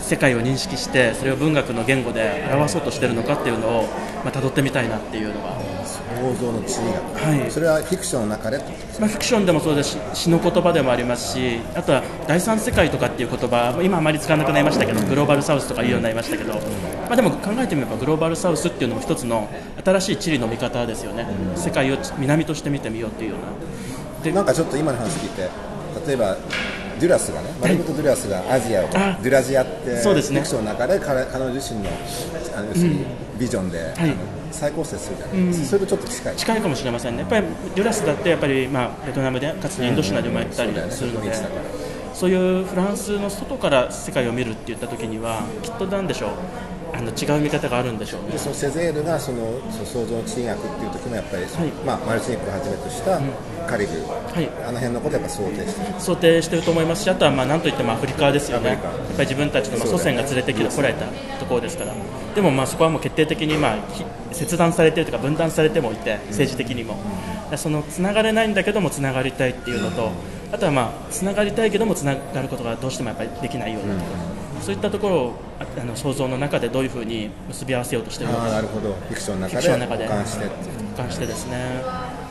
[0.00, 3.82] 世界を認識してそれを文学の言語で表そうとしているのかっていうのを、
[4.24, 5.54] まあ、辿ってみたいなっていうのが。
[6.14, 7.50] 想像の地理学、はい。
[7.50, 8.58] それはフィクションの中で？
[8.58, 19.50] まあ、フィクションでもそうですし詩の言葉でもありますしあとは第三世界とかっていう言葉今あまり使わなくなりましたけどグローバルサウスとか言うようになりましたけど、まあ、でも考えてみればグローバルサウスっていうのも一つの
[19.84, 23.46] 新しい地理の見方ですよね、世界を南として見てみようっていうような
[24.24, 25.48] でなんかちょっと今の話聞いて
[26.06, 26.36] 例えば
[26.98, 30.40] デュラスがねマルコト・デュラスがアジアをあデュラジアってそうですね。
[30.40, 31.90] フィクションの中で彼彼女自身の
[32.56, 33.04] あの要するに
[33.38, 34.14] ビジョンで、あの
[34.52, 36.36] 再構成するじゃないですか、それとちょっと近い。
[36.36, 41.94] 近いかもしれませんね、やっぱりデュラスだってやっぱり、まあ、ベトナムでかつてインドシナで生まれたりするので、うんそうだよね。
[42.14, 46.30] そういうフランスの外から世界を見るって言った時にはきっとなんでしょう。
[46.94, 48.30] あの違う見方があるんでしょうね。
[48.30, 48.38] で。
[48.38, 51.46] そのセゼールがそのその想像の地理学っていう時もやっぱり、い。
[51.84, 53.20] まあ、マルチニックをはじめとした
[53.64, 54.48] カリブ、はい。
[54.66, 56.00] あの辺のことをやっぱ想定してる。
[56.00, 61.06] 想定してると思いますし、あとはまあなんといってもアフリカですよね、やっぱり自分たちのまあ祖先が連れてきてこられた
[61.38, 61.92] ところですから、
[62.34, 66.96] でもまあそこはもう決定的にまあひ切断されているというか、分断されてもいて、政治的にも、
[67.56, 70.10] そのつながれないんだけども、つながりたいっていうのと、
[70.52, 74.06] あとはまあつながりたいけども、つながることがどうしてもやっぱりできないようなとか、
[74.60, 78.94] そういったところをああの想像の中でどういうふうに結び合わせようとしているのか、なるほど。
[78.94, 79.48] フィクションの
[79.86, 82.23] 中で保管ししてですね、で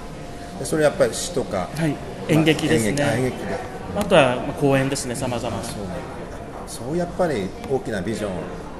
[0.63, 1.95] それやっぱり詩とか、はい、
[2.29, 3.57] 演劇です演劇あ演ね、劇で。
[3.95, 5.63] あとはまあ公演ですね、さまざまな。
[6.67, 8.37] そうやっぱり大きなビジョン、ま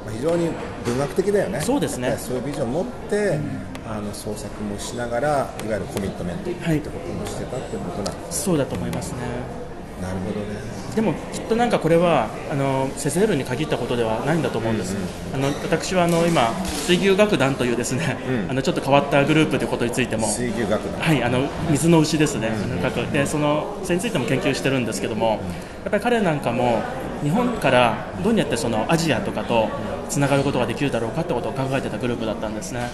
[0.08, 0.50] あ非常に
[0.86, 2.16] 文学的だよね、そうですね。
[2.18, 3.40] そういうビジョンを持って、
[3.86, 9.63] あの創作もしながら、いわゆるコミットメントってはいこともしてたってことなんです、そうだと思いますね。
[10.02, 10.60] なるほどね、
[10.96, 14.98] でもきっとなんかこれはあのセゼールに限ったことではないんだと思うんです、
[15.34, 18.18] あの私はあの今水牛楽団というですね、
[18.50, 25.40] あのちょっと変わったグループということについても水牛学だ、はい、あの水の牛ですね、あの各でそのそれについても研究してるんですけども、
[25.84, 26.82] やっぱり彼なんかも
[27.22, 29.70] 日本からどうやってそのアジアとかと
[30.10, 32.90] つながることができるだろうかってことを考えてたグループだったんですね、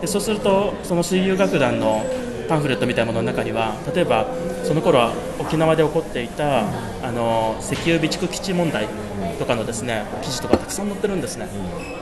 [0.00, 2.04] でそうするとその水牛楽団の
[2.50, 4.26] パンフレットみたいなものの中には例えば
[4.64, 8.88] その頃は沖縄で起こっていたあの石油備蓄基地問題
[9.38, 11.46] とかのですね記事とかたくさん載ってるんですね。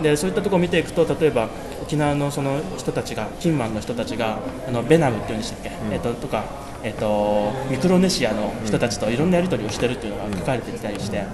[0.03, 1.51] でそういったところを見ていくと例えば
[1.83, 6.45] 沖縄のその人たちがキンマンの人たちがあのベナムっていうんでしたっけ、えっととか
[6.83, 11.25] えっとミクロネシアの人たちといろんなやり取りをしてるっていうのが書かれてきたりして、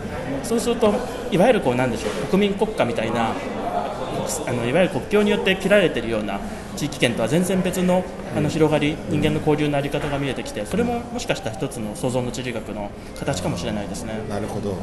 [0.42, 0.92] そうすると
[1.30, 3.32] いわゆるこうなんでしょう国民国家みたいな
[4.46, 6.40] あのいわゆる国境によって切られているような
[6.76, 8.04] 地域圏とは全然別の
[8.36, 14.14] あの広がり、人間の交流のあり方が見えてきて、それももしかしたら一つの創造の地理学の形かもしれないですね。
[14.28, 14.80] なるほど、なる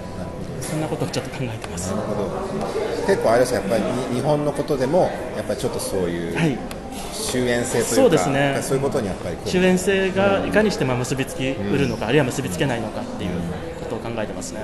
[0.57, 1.89] ほそんなことをちょっと考えてます。
[1.89, 6.57] ど、なるほど、結構あれですね、やっぱりに日本のことでも、やっぱりちょっとそういうはい、
[7.11, 13.31] 終焉性というか、そうですねそういうことにやっぱり終焉性がいかにしてまあ結びつきうるのか、あるいは結びつけないのかっていう
[13.79, 14.61] ことを考えてますね。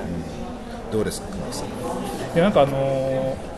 [0.90, 2.34] どうですか、熊木さん。
[2.34, 3.57] でなんかあのー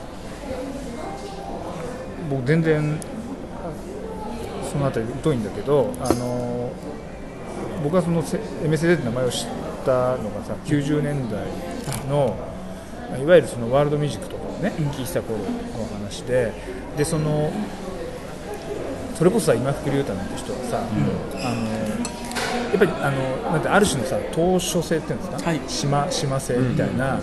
[2.30, 2.98] 僕全然
[4.72, 7.00] そのあたり疎いんだけど、あのー
[7.82, 9.48] 僕がそのせ MSD って名前を知っ
[9.84, 11.46] たのがさ90年代
[12.08, 12.36] の
[13.18, 15.44] いわゆるそのワールドミュージックとかをね聞いてた頃の
[15.94, 16.52] 話で
[16.96, 17.50] でその
[19.14, 21.68] それこそさ今福竜太なんて人はさ、あの
[22.70, 25.60] やっぱりあのなんてある種のさ当初性っていうんですか、はい。
[25.68, 27.20] 島島性みたいな、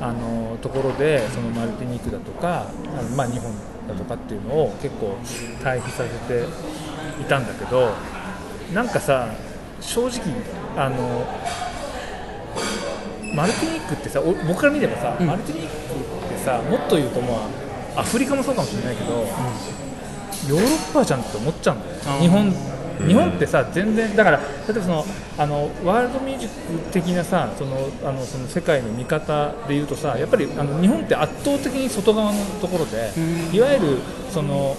[0.00, 2.66] あのところでそのマルティニークだとか
[2.98, 3.50] あの、まあ、日本
[3.88, 5.16] だとかっていうのを結構
[5.62, 6.44] 対比させて
[7.20, 7.90] いたんだけど
[8.72, 9.28] なんかさ
[9.80, 10.20] 正直
[10.76, 11.26] あの
[13.34, 17.40] マルティニークってさお僕から見ればさ、マルティニークってさもっと言うともう
[17.96, 19.12] アフリカもそうかもしれないけど、
[20.48, 22.20] ヨーロッパじゃんって思っちゃうんだよ。
[22.20, 22.52] 日本
[23.06, 25.04] 日本ってさ全然だから例えばその
[25.38, 33.12] あのワールドミュージック的なさそのあのその世界の見方で言うとさやっぱりあの日本って圧倒的に外側のところで
[33.52, 33.98] いわゆる
[34.30, 34.76] その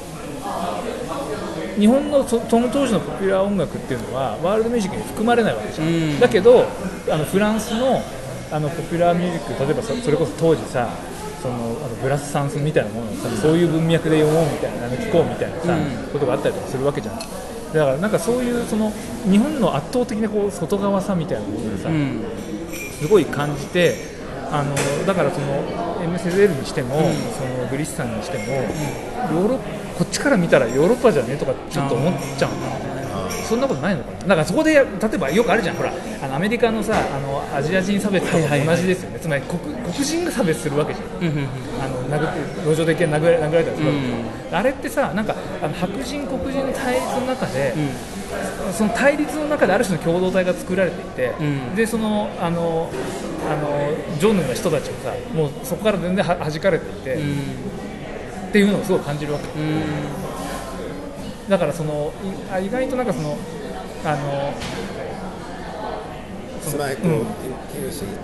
[1.79, 6.19] 日本のそその当時のポピュラー音楽っていうのはワールドミュージックに含まれないわけじゃん、うん。
[6.19, 6.65] だけど
[7.09, 8.01] あのフランスの
[8.51, 10.89] あのポピュラーミュージック例えばそそれこそ当時さ
[11.41, 16.09] そのあのブラスサンスみたいなものをさ、そういう文脈で読もうみたいなあの聞こうみたいなさ、うん。
[16.11, 17.19] ことがあったりとかするわけじゃん
[17.73, 18.91] だからなんかそういうその
[19.29, 22.23] 日本の圧倒的なこう外側さみたいなものをさ、うん。
[22.99, 23.95] すごい感じて
[24.51, 25.63] あのだからその
[26.01, 26.95] MSL にしても、
[27.37, 29.59] そのグリッサンにしても、ヨーロッ
[29.97, 31.37] こっちから見たらヨーロッパじゃね？
[31.37, 32.51] とかちょっと思っちゃう。
[32.51, 32.88] んだよね
[33.49, 34.19] そんなことないのかな？
[34.19, 35.75] だからそこで例えばよくあるじゃん。
[35.75, 35.91] ほら
[36.21, 41.07] あのアメリカのさあのアジア人差別と同じですよね、つまり黒黒人が差別するわけじゃん。
[41.07, 41.47] うんうん
[41.81, 43.19] あの殴路上で殴ら
[43.49, 43.93] 殴られたりするわ
[44.51, 47.73] け、あれってさなんかあの白人黒人の対立の中で、
[48.71, 51.75] その対立の中である種の共同体が作られていて、うん。
[51.75, 52.91] でそのあの
[53.49, 57.39] あのジョンヌの人たちもさもうそこから全然は弾かれていて、うん。
[58.49, 59.47] っていうのをすごい感じるわけ。
[59.59, 59.83] うん
[61.49, 62.13] だからその
[62.63, 63.37] 意外となんかその
[64.05, 64.53] あの
[66.61, 67.25] つまりこう、うん。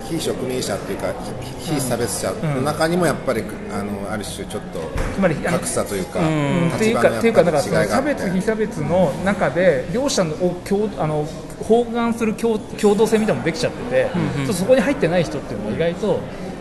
[0.10, 1.14] 非植民者っていうか
[1.62, 4.80] 非非差別者の中にもやっぱり、あのある種ちょっと
[5.16, 6.70] つまりあの格差というか、うん。
[6.70, 8.14] っていう立場のかっていうかだからやっぱり違いがあって。
[8.14, 11.26] 別非差別の中で両者のを共あの
[11.68, 14.54] 包含する共共同性みたいなのもできちゃってて、うんうん。
[14.54, 16.20] そこに入ってない人っていうのは意外と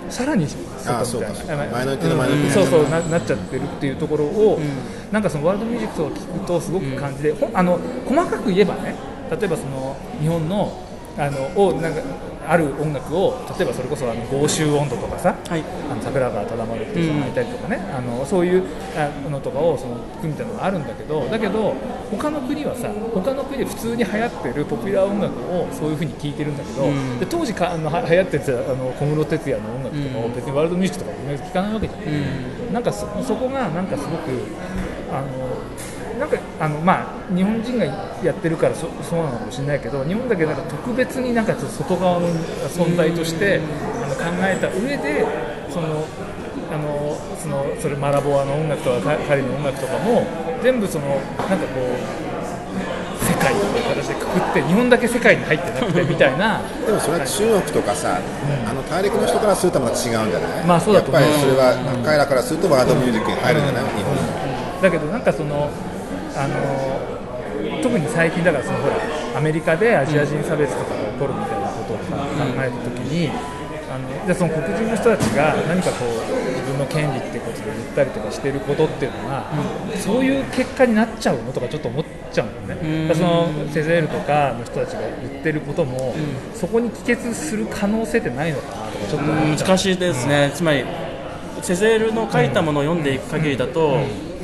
[0.08, 0.46] さらに
[0.86, 8.94] あそうかなマイノリティのマイノリティそうそうになななっちゃってるっていうところを、んなんかそのワールドミュージックを聞くとすごく感じで、ほんあの細かく言えばね
[9.30, 10.84] 例えばその日本の
[11.16, 12.00] あのをなんか
[12.46, 15.62] ある音楽を例えばそれこそあの豪州音頭とかさ、はい。
[15.90, 18.64] あの桜川忠丸っていう人がいたりとかね、あのそういう
[18.96, 21.74] あのとかをその組みたいなのがあるんだけどだけど
[22.10, 27.18] 他の国はさ他の国で普通に流行ってるポピュラー音楽をそういうふうに聴いてるんだけど、うん。
[27.18, 30.34] で当時かあのは流行ってたあの小室哲哉の音楽とかをうん。
[30.34, 32.72] 別にワールドミュージックとかで聴かないわけじゃん、うん。
[32.74, 34.30] なんかそそこがなんかすごく
[35.12, 35.28] あの
[36.18, 42.28] なんかあのまあ日本人がやってるからそそうなのかもしれないけど日本だけなんか特別になんかちょっと外側の
[42.68, 43.60] 存在として
[44.04, 45.26] あの考えた上で
[45.70, 46.04] その
[46.70, 50.26] あのそのそれマラボアの音楽とかか彼の音楽とかも
[50.62, 52.24] 全部そのなんかこう
[53.24, 58.20] 世界という形でくくって日本だけ世界に入ってなくてみたいなでもそれは中国とかさ、
[58.68, 64.20] あの大陸の人からするとまた違うんじゃない、まあそうだとやっぱりそれは、彼らからするとワールドミュージックに入るんじゃない、日本も。
[64.82, 65.70] だけどなんかその
[66.36, 68.96] あの特に最近だからそのほら
[69.36, 73.30] アメリカでアジア人差別とかが起こるみたいなことをさ考えたときに
[73.90, 79.44] あのでその黒人の人たちが何かこう自分の権利っていうことで言ったりとかしてることっていうのが、
[79.96, 83.14] そういう結果になっちゃうのとかちょっと思っちゃうんだよね、うん。
[83.14, 86.14] そのセゼールとかの人たちが言ってることも、
[86.54, 90.84] そこに帰結する可能性ってないのかなとかちょっと難しいですね、つまり
[91.62, 93.98] セゼールの書いたものを読んでいく限りだと、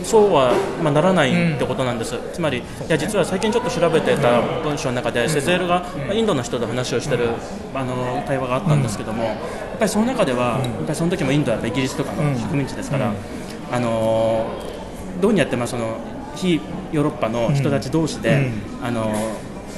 [0.05, 7.29] そうは、まあ、ならないってことなんです、つまりいや実は最近ちょっと調べてた文章の中で、セゼールが、まあインドの人と話をしてる、
[7.75, 9.37] あの対話があったんですけども、やっ
[9.79, 13.13] ぱりその中では、やっぱりその時もインドはイギリスとかの植民地ですから、
[13.73, 14.47] あの
[15.21, 15.99] どうにやってまあその
[16.35, 16.61] 非
[16.93, 18.51] ヨーロッパの人たち同士で、
[18.83, 19.13] あの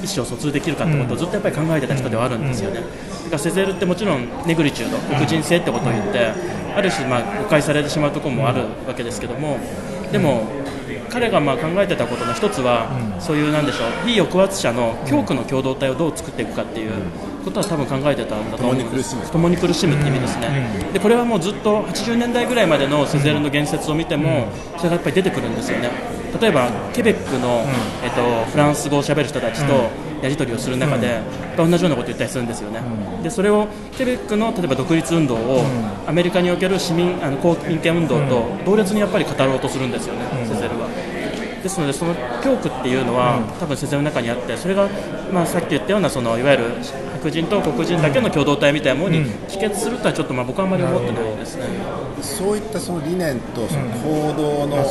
[0.03, 2.81] 意思を疎通できるかってことをずっとやっぱり考えてた人ではあるんですよね。
[2.81, 2.87] だか
[3.31, 4.27] らセゼールってもちろん。
[4.45, 6.31] ネグリチュード黒人性ってことを言って
[6.75, 9.57] ある種まあ誤解されてしまうところもあるわけですけども
[10.13, 10.43] でも
[11.09, 12.87] 彼がまあ考えてたことの一つは
[13.19, 16.91] そういうなんでしょう非抑圧者の教区の共同体をどう作っていくかっていう
[17.43, 18.89] ことは多分考えてたんだと思うんです。
[18.89, 19.25] 共に苦しむ。
[19.27, 20.89] 共に苦しむって意味ですね。
[20.93, 24.47] でこれはもうずっと80年代ぐらいまでのセゼールの言説を見ても
[24.77, 25.89] それがやっぱり出てくるんですよね。
[26.39, 27.65] 例えばケベックの、
[28.03, 29.89] えっと、フランス語をしゃべる人たちと
[30.23, 31.19] やり取りをする中で、
[31.57, 32.79] 同じようなことを言ったりするんですよね、
[33.21, 33.67] でそれを
[33.97, 35.65] ケベックの例えば独立運動を、
[36.07, 40.87] アメリカにおける市民あの公民権運動と同列にやっぱり語ろうとするんですよね、セゼルは。
[41.61, 42.13] ですので、その
[42.43, 44.89] 教区っていうのは、多分セゼルの中にあって、それが、
[45.31, 46.63] まあ、さっき言ったようなそのいわゆる
[47.13, 51.63] 白人と黒人だけの共同体みたいなものに帰結するとはちょっとまあ僕はあんまり思ってないですね。
[52.21, 54.87] そういったその理念とその行動のやっ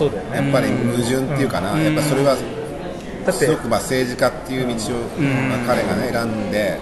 [0.50, 2.36] ぱり矛盾っていうかな、やっぱそれは
[3.24, 3.46] だって。
[3.46, 4.98] すごくまあ政治家っていう道を、
[5.48, 6.78] まあ、彼がね選んで、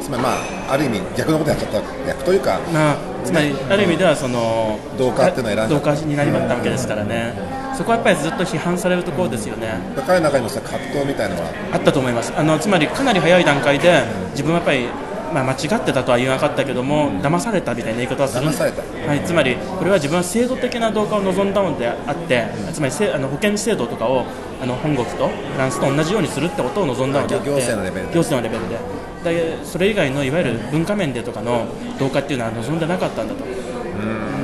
[0.00, 7.34] つまりまあある意味逆のことやっちゃった逆というかまあ、つまりある意味ではその同化っていうのを選んだ同化になりまったわけですからね、
[7.76, 9.80] そこはやっぱりずっと批判されるところですよね。
[10.06, 11.48] 彼の中にもさ葛藤みたいなのは。
[11.72, 12.32] あったと思います。
[12.36, 14.88] あのつまりかなり早い段階で自分はやっぱり、
[15.32, 18.46] まあ、間違ってたとは言わなかったけども騙されたみたいな言い方をする。
[18.46, 18.82] 騙された。
[18.82, 24.24] はい、つまりこれは自分は制度的な同化を望んだのであってつまりせあの保険制度とかを
[24.62, 28.14] あの本国とフランスと同じようにするってことを望んだのであって行政のレベルで。
[28.14, 29.02] 行政のレベルで。
[29.22, 31.66] でそれ以外のいわゆる文化面でとかの
[31.98, 33.44] 同化っていうのは望んでなかったんだと。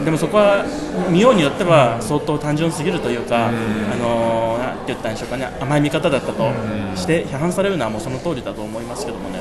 [0.04, 0.64] でもそこは
[1.10, 3.50] 見ようによっては相当単純すぎるというか、あ
[3.96, 4.58] のー
[4.88, 5.46] て言ったんでしょうかね。
[5.60, 6.50] 甘い見方だったと
[6.96, 9.40] して批判されるのはもうその通りだと思いますけどもね。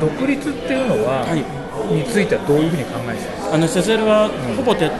[0.00, 1.44] 独立っていうのは、はい。
[1.94, 3.54] についてはどういうふうに考えてたんですか？
[3.54, 4.90] あのセゼルはほぼて、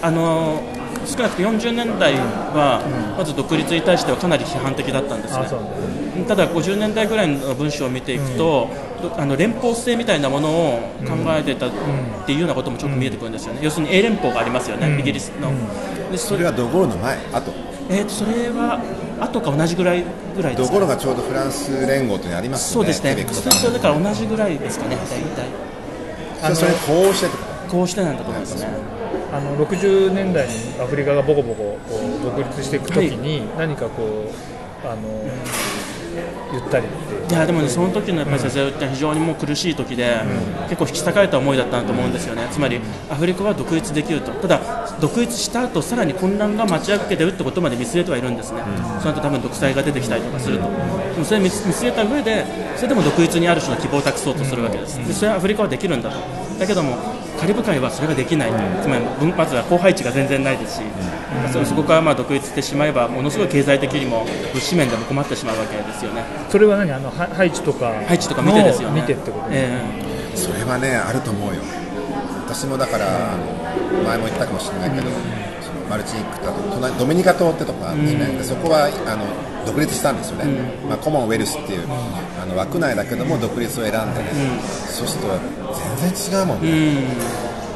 [0.00, 0.62] あの
[1.04, 2.80] 少なくとも40年代は
[3.18, 5.46] まず独立に対してはかなり批判的だったんですね。
[6.28, 8.68] ただ50年代ぐらいの文章を見ていくと、
[9.16, 11.70] あの連邦制みたいなものを考えてたっ
[12.24, 15.50] ていうようなこともちょっと見えてくるんですよね、要するに英連邦がありますよね、イギリスの、
[16.10, 17.18] でそそれはドゴールの前？
[17.32, 17.52] あと
[17.90, 18.80] えー、とそれは
[19.22, 20.04] 後か同じぐらい
[20.36, 23.16] ぐらいでドすかゴールがちょうどフランス連合というのありますよねそうですね。
[23.16, 23.56] ケベックとか。
[23.56, 26.54] それとだから同じぐらいですかね大体。
[26.54, 27.36] それそれこうしてと
[27.70, 28.68] こうしてなんだと思いますね。
[29.32, 34.30] あの60年代にアフリカがボコボコこう独立していくときに、何かこ
[34.84, 35.24] うあの
[36.52, 36.86] 言ったり
[37.30, 40.16] いやでもね、その時のやっぱりセゼルって非常にもう苦しい時で、
[40.68, 42.78] 結構引き裂かれた思いだったなと思うんですよね、つまり
[43.10, 44.60] アフリカは独立できると、ただ、
[45.00, 48.60] 独立した後さらに混乱が待ち受けてるってことまで見据えてはいるんですね、
[49.00, 50.68] その後多分独裁が出てきたりとかすると、で
[51.18, 52.44] もそれ見据えた上で、
[52.76, 56.16] それでも独立にある種の希望を託そうとするわけです、でそれはアフリカはできるんだと、
[56.58, 56.98] だけども、
[57.42, 60.82] カリブ海はそれができない、つまり分発は広配置が全然ないですし、
[61.52, 64.24] そそこからまあ独立してしまえば、ものすごい経済的にも
[64.54, 66.22] 物資面でも困ってしまうわけですよね。
[66.48, 66.92] それは何？
[66.92, 67.92] あのハハイチとか。
[68.06, 69.00] 配置とか見てですよね。
[69.00, 69.82] 見てってこと、え
[70.36, 71.62] それはねあると思うよ。
[72.46, 75.10] 私もだから、あの前も言ったかもしれないけど、
[75.92, 79.28] マルチニックと隣ドミニカ島ってとこがあるんですね、でそこはあの
[79.66, 80.48] 独立したんですよね、
[80.88, 81.86] まあ、コモンウェルスっていう、
[82.40, 84.32] あの枠内だけども独立を選んでね、
[84.88, 85.36] そうすると
[86.00, 87.04] 全然違うもんね、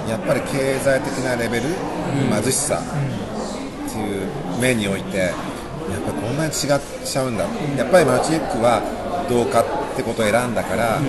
[0.09, 1.69] やっぱり経済的なレベル、
[2.33, 5.35] 貧しさっていう面においてやっ
[6.01, 7.45] ぱりこんなに違っちゃうんだ、
[7.77, 8.81] やっぱりマルチニックは
[9.29, 9.61] どうか
[9.97, 11.01] ってことを選んだから、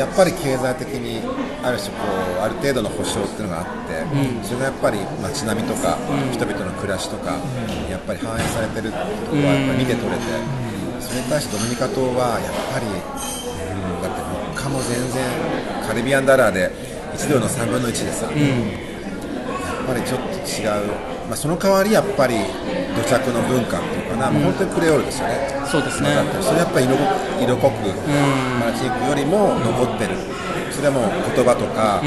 [0.00, 1.20] やっぱり経済的に
[1.60, 2.00] ある種こ
[2.40, 5.98] うある程度の保障っていうのがあって、それがやっぱり街並みとか、
[6.32, 7.36] 人々の暮らしとか、
[7.92, 8.96] やっぱり反映されてるって
[9.28, 10.24] ことはやっぱり見て取れて、
[10.98, 12.96] それに対してドミニカ島はやっぱり、う
[14.00, 15.28] ん、だって物価も全然
[15.86, 16.72] カリビアンダラーで
[17.12, 20.88] 1ドルの3分の1でさ、やっぱりちょっと違う、
[21.28, 22.36] まあ、その代わりやっぱり
[22.96, 25.34] 土着の文化っていうかな、まあ本当にクレオールですよね。
[25.48, 26.08] えそうですね。
[26.40, 27.88] それやっぱり色濃く色濃く
[28.60, 30.16] マルチニックよりも残ってる、
[30.70, 32.02] それはもう言葉とか、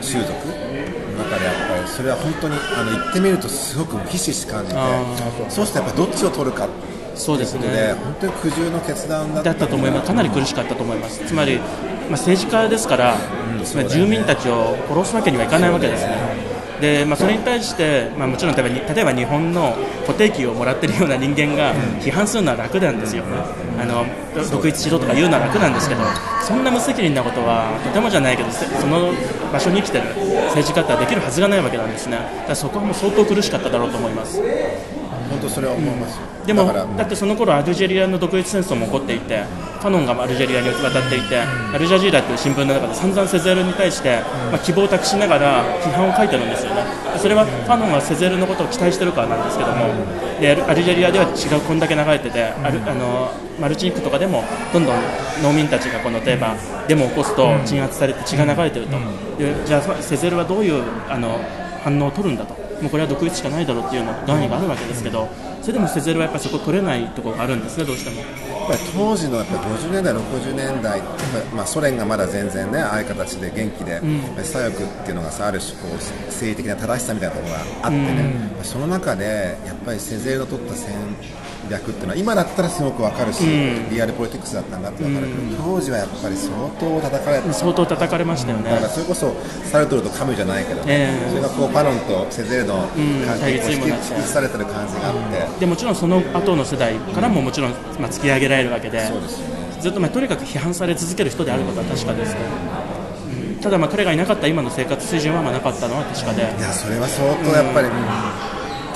[0.00, 5.02] 習俗の中でやっぱりそれは本当にあの言ってみるとすごくひしひし感じてあ
[5.48, 6.68] そうするとやっぱどっちを取るか
[7.14, 7.68] そうですね。
[7.68, 13.16] で本当に苦渋の決断だっただったと思います、かなり苦しかったと思います、つまり、まあ、政治家ですから、
[13.64, 16.31] つまり住民たちを殺すわけにはいかないわけですね。
[16.82, 23.22] でまあ、それに対して、まあ、もちろん例えばに例えば日本の固定給をもらってるような人間が批判するのは楽なんですよ、
[23.78, 24.04] あの
[24.50, 26.02] 独立しろとか言うのは楽なんですけど、
[26.42, 29.12] そんな無責任なことはとてもじゃないけど、せその
[29.52, 30.08] 場所に生きてる
[30.50, 34.42] 政治家ってはできるはずがないわけなんですね、だからそこはもう相当苦しかっただろうと思います。
[35.42, 39.42] 本当それは思いますよ、でもだってその頃アルジェリアの独立戦争も起こっていて
[39.80, 44.20] ファノンがアルジェリアに渡っていてアルジャジーラという新聞の中で散々セゼルに対して、
[44.50, 46.82] まあ、希望を託しながら批判を書いてるんですよね。
[47.18, 49.86] それはファノンはセゼルのことを期待してるからなんですけども
[50.40, 53.30] でアルアルジェリアでは血がこんだけ流れててあるあの
[53.60, 54.96] マルチニックとかでもどんどん
[55.42, 56.54] 農民たちがこの例えば
[56.88, 58.96] デモを起こすと鎮圧されて血が流れてると。
[59.38, 61.40] でじゃあセゼルはどういうあの
[61.82, 65.28] 反応を取るんだともうこれは独立しかないだろうっていうのが願意があるわけですけど
[65.62, 68.20] それでもセゼルはやっぱりそこ取れないところがあるんですねどうしても。
[68.20, 71.00] やっぱり当時のやっぱ50年代、60年代
[71.54, 74.00] まあ、ソ連がまだ全然ね、ああいう形で元気で、
[74.42, 80.94] 左翼っていうのがさ、ある種こう、政治的な正しさみたいなところがあってね、その中で、やっぱりセゼルの取った戦
[81.70, 83.44] 略っていうのは、今だったらすごくわかるし、
[83.90, 87.52] リアルポリティクスだったんだってわかるけど、当時はやっぱり相当叩かれた。
[87.52, 89.34] 相当叩かれましたよね、だからそれこそ
[89.64, 91.30] サルトルとカムイじゃないけど、ええ。
[91.30, 95.14] それがこうパロンとセゼルの関係を対立にもなって引きされてる感じがあっ
[95.54, 99.54] て、でもちろんその後の世代からももちろん、まあ、突き上げられるわけで、そうですよね。
[99.80, 103.56] ずっと、まあ、とにかく批判され続ける人であることは確かですけど、うん。
[103.56, 107.88] ただ、まあ、彼がいなかった今の生活水準はまあなかったのは確かで、いやそれは相当やっぱり、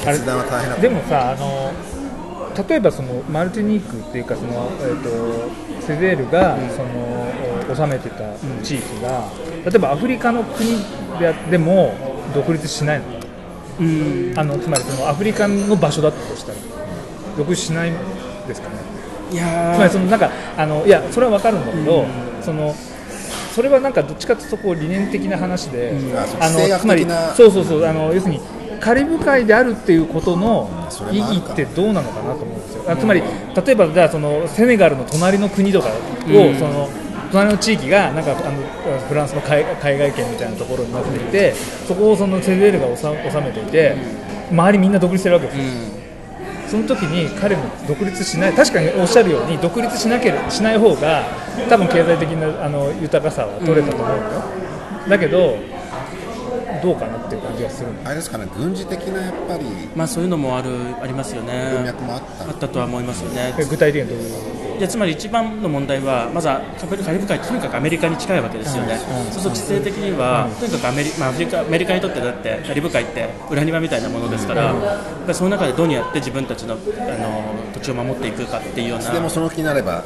[0.05, 0.83] 決断は大変だった。
[0.83, 1.73] でもさあの
[2.69, 9.29] 例えばそのマルティニークっていうかその、えー、とセゼールが、その治めてた地域が、
[9.65, 10.79] 例えばアフリカの国
[11.19, 11.95] ででも
[12.35, 13.05] 独立しないの。
[13.05, 13.27] か
[13.79, 16.59] うん、あのつまりそのアフリカの場所だったとしたら。
[17.37, 17.93] 独立しない
[18.49, 18.77] ですかね。
[19.33, 22.07] いやつまりーそのなんかあのいやそれは分かるんだけど、
[22.43, 22.75] その
[23.55, 28.41] それはなんかどっちかというとこう理念的な話で、うあのつまりそうそうそうあの要するに
[28.81, 30.71] カリブ海であるっていうことの
[31.11, 32.85] 意義ってどうなのかなと思うんですよ。
[32.89, 35.91] あつまり例えばじゃあそのセネガルの隣の国とかを、
[36.49, 36.57] うん。
[36.57, 36.89] その
[37.33, 43.97] 隣の地域がなんかあのフランスの海海外圏みたいなところになっていてそこをそのセゼールが治治めていて
[44.51, 45.63] 周りみんな独立してるわけですよ。
[46.69, 48.53] その時に彼も独立しない。
[48.53, 51.25] 確かにおっしゃるように独立しなけれしない方が
[51.69, 54.23] 多分経済的なあの豊かさは取れたと思うよ、
[55.09, 55.57] だけど
[56.83, 59.65] どうかなっていう感じがするあれですかね軍事的なやっぱり
[59.95, 60.71] まあ、そういうのもある
[61.03, 62.45] ありますよ文ね、脈もあった。
[62.45, 63.55] あったとは思いますよね。
[63.59, 64.81] え具体的にどういう？
[64.81, 68.99] でつまり一番の問題は、まずはカリブ海とにかくアメリカに近いわけですよね、
[69.33, 74.77] そうすると地政的には、とにかくアメリ,、まあ、アフリカアメリカにとってだって、カリブ海って裏庭みたいなものですから、やっ
[75.23, 80.05] ぱりその中でどうやって自分たちのあの土地を守っていくかっていうような、でもその気になればあ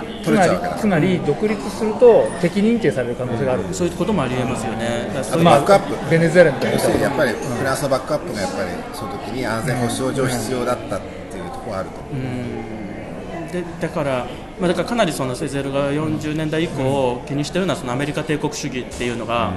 [0.00, 3.64] つ取れまりつまり独立すると敵認定される可能性がある。
[3.64, 5.08] んです、そういうこともありえますよね。
[5.14, 6.10] あバックアップ。
[6.10, 6.76] ベネズエラみたいな。
[6.76, 14.26] 要するにやっぱりフランスのバックアップがやっぱりその時に安全保障上必要だったっていうところはあると思う、でだから、
[14.58, 19.52] まあ、だからかなりそのセゼルが40年代以降気にしてるのはそのアメリカ帝国主義っていうのが、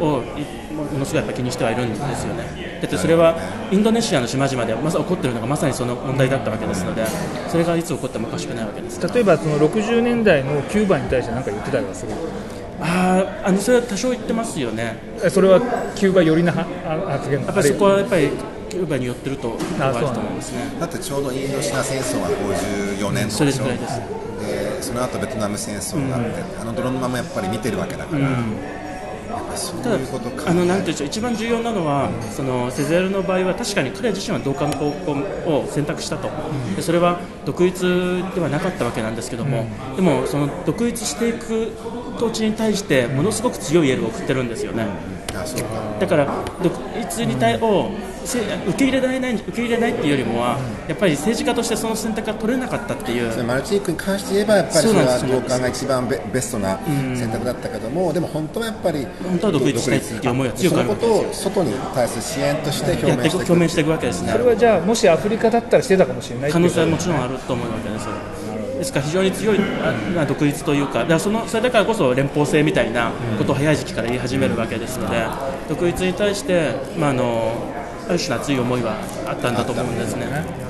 [0.00, 0.46] をい
[0.84, 2.78] ものすごいやっぱ気にしてはいるんですよね。
[2.80, 3.36] だってそれは
[3.70, 7.04] インドネシアの島々でまさ起こってるのがまさにその問題だったわけですので
[7.48, 12.12] それがいつ起こってもおかしくないわけです例えばその60年代のキューバに対して何か言ってたりはする？
[12.80, 14.98] あーあのそれは多少言ってますよね。
[15.24, 15.60] えそれは
[15.94, 16.66] キューバ寄りなは
[17.08, 17.42] あ発言？
[17.42, 18.30] やっぱりそこはやっぱり
[18.68, 20.76] キューバに寄ってると思いますね。
[20.78, 23.64] だってちょうどインドシナ戦争が54年そとかでしょ。
[23.64, 24.00] れぐらいです。
[24.46, 28.32] でその後ベトナム戦争になって、あの泥沼もやっぱり見てるわけだから、う
[29.82, 29.98] ただ
[30.46, 35.12] あのなんていうんでしょう一番重要なのはそのセゼルの場合は確かに彼自身は同化の方向
[35.58, 36.28] を選択したと、
[36.74, 41.72] でそれは独立ではなかったわけなんですけども、でもその独立していく
[42.16, 44.86] 統治に対してものすごく強いエールを送ってるんですよね。
[45.34, 45.98] あそうか。
[46.00, 47.90] だから独立に対を
[48.24, 53.44] せ受け入れられない受け入れないっていうよりもはやっぱり政治家としてその選択が取れなかったっていう。
[53.44, 56.78] マルチニックに関して言えばやっぱりそれは同感が一番ベベストな
[57.14, 59.06] 選択だったけども、でも本当はやっぱり
[59.50, 64.32] 本当は独立したいっていう思いは強くあるそのことを外に対する支援として表やってい明していくく表明していくわけですね。
[64.32, 68.06] それはじゃあもしアフリカだったらしてたかもしれない可能性はもちちろんあると思うわけです
[68.78, 69.58] ですから非常に強い
[70.18, 75.26] あ独立というかだからそのそれだからこそ連邦制みたいなことを早い時期から言い始めるわけですので、
[75.68, 77.52] 独立に対して、まあ、あの
[78.08, 80.65] ある種の熱い思いはあったんだと思うんですね。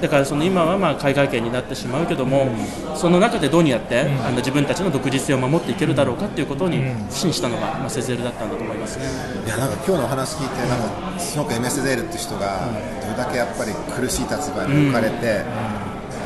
[0.00, 2.48] でだからその今はまあ海外圏になってしまうけども、
[2.94, 8.98] その中でどうにやって、あの自分たちの独立性を守っていけるだろうかということに信したのが、まあ、セゼルだったんだと思います。
[8.98, 9.04] ね。
[9.44, 12.68] いやなんか今日のお話聞いてなんかすごく MS ゼールって人が
[13.02, 15.44] どれだけやっぱり苦しい立場に置かれて、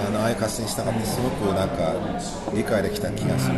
[0.07, 1.95] あのああいう合戦したかってすごくなんか
[2.55, 3.57] 理解できた気がする、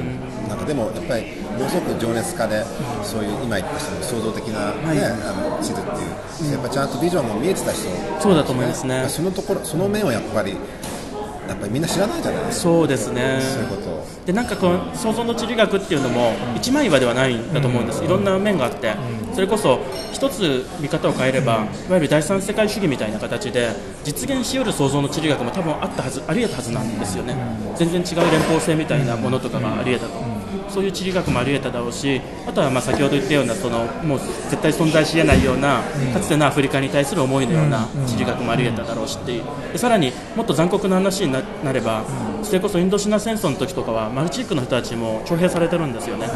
[0.48, 2.64] なんかでもやっぱりものすごく情熱家で
[3.02, 7.88] そういう今言ったその創造的な、ねあの地図っていう、やっぱちゃんとビジョンも見えてた人
[8.20, 9.06] そうだと思いますね。
[9.08, 10.52] そのところその面をやっぱり
[11.48, 12.62] やっぱりみんな知らないじゃないですか。
[12.62, 13.38] そうですね。
[13.40, 13.90] そういうこと。
[13.90, 18.94] をでなんかこの創造の地理学っていうのも一枚岩ではないんだと思うんです、いろんな面があって、
[19.34, 19.80] それこそ
[20.12, 23.68] 一つ見方を変えれば、いわゆる第三世界主義みたいな形で
[24.02, 27.36] 実現しうる創造の地理学も多分あったはずありえたはずなんですよね、
[27.76, 30.23] 全然違う連邦制みたいなものとかがありえたと、
[30.74, 39.44] そういう地理学もありえただろうしあとはまあ先ほど言ったようなそのもう絶対存在しえないようなかつてのアフリカに対する思いのような地理学もありえただろうしっていう。
[39.72, 42.02] でさらにもっと残酷な話にななれば
[42.42, 46.26] それこそインドシナ戦争の時とかはマルチークの人たちも徴兵されてるんですよね。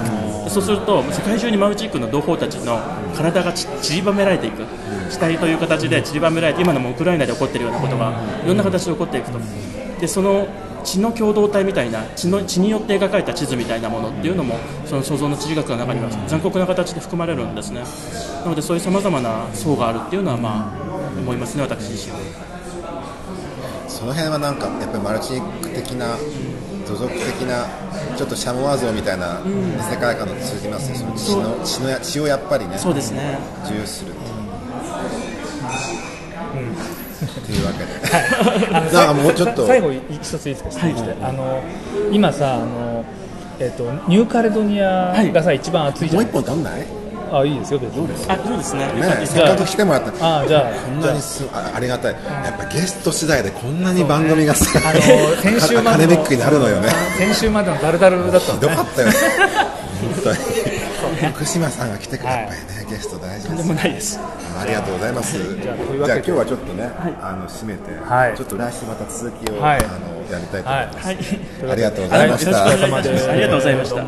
[0.45, 2.78] でそうすると世界中にマルチークの同胞たちの
[3.16, 4.62] 体がち散りばめられていく。
[5.11, 8.12] 死体という形で散りばめられて今のもウクライナで起こっているようなことが
[8.45, 9.39] いろんな形で起こっていくと。
[10.01, 10.47] でその
[10.85, 14.57] 血の共同体みたいな血の血によって描かれた地図みたいなものっていうのも
[14.87, 17.83] その創造の地理学の中には残酷な形で含まれるんですね。
[18.43, 22.12] なのでそういうさまざまな層があるっていうのはまあ思いますね私自身。
[22.12, 22.18] は
[23.89, 26.16] その辺はなんかやっぱりマルチニック的な
[26.87, 27.66] 土俗的な
[28.16, 29.41] ちょっとシャムワ像みたいな
[29.91, 33.39] 世界観の通じますね、その血の血のや血をやっぱりねそうですね。
[33.68, 34.29] 重要視するっていう
[37.64, 38.75] わけで。
[38.75, 39.66] あのだからもうちょっと。
[39.66, 41.62] 最後一ついいですか質問して、あの
[42.12, 43.05] 今さあの
[43.59, 46.81] えっ、とニューカレドニアがさ、一番暑いじゃないもう一本取んない？
[46.81, 46.99] ね
[47.31, 48.09] あいいですよ別に。
[48.29, 48.89] あそうですね。
[49.27, 50.41] せっかく来てもらった。
[50.41, 52.14] あじゃあこんなにすあありがたい。
[52.14, 55.01] やっぱゲスト次第でこんなに番組がさあの
[55.43, 56.89] 先週までのアカデミックになるのよね。
[57.19, 58.59] 先週までのダルダルだったね。
[58.61, 59.14] どかったよね。
[60.01, 60.78] 本当に
[61.27, 64.21] 福島さんが来てくれやっぱりね、ゲスト大事でですもないです。
[64.21, 65.39] ありがとうございます。
[65.39, 65.77] じゃあ
[66.16, 66.91] 今日はちょっとね、
[67.21, 68.37] あの締めて、はい。
[68.37, 69.79] ちょっと来週また続きを、はい。
[69.79, 71.07] あのやりたいと思います。
[71.07, 71.16] はい。
[71.73, 72.66] ありがとうございました。
[72.66, 74.03] ありがとうございました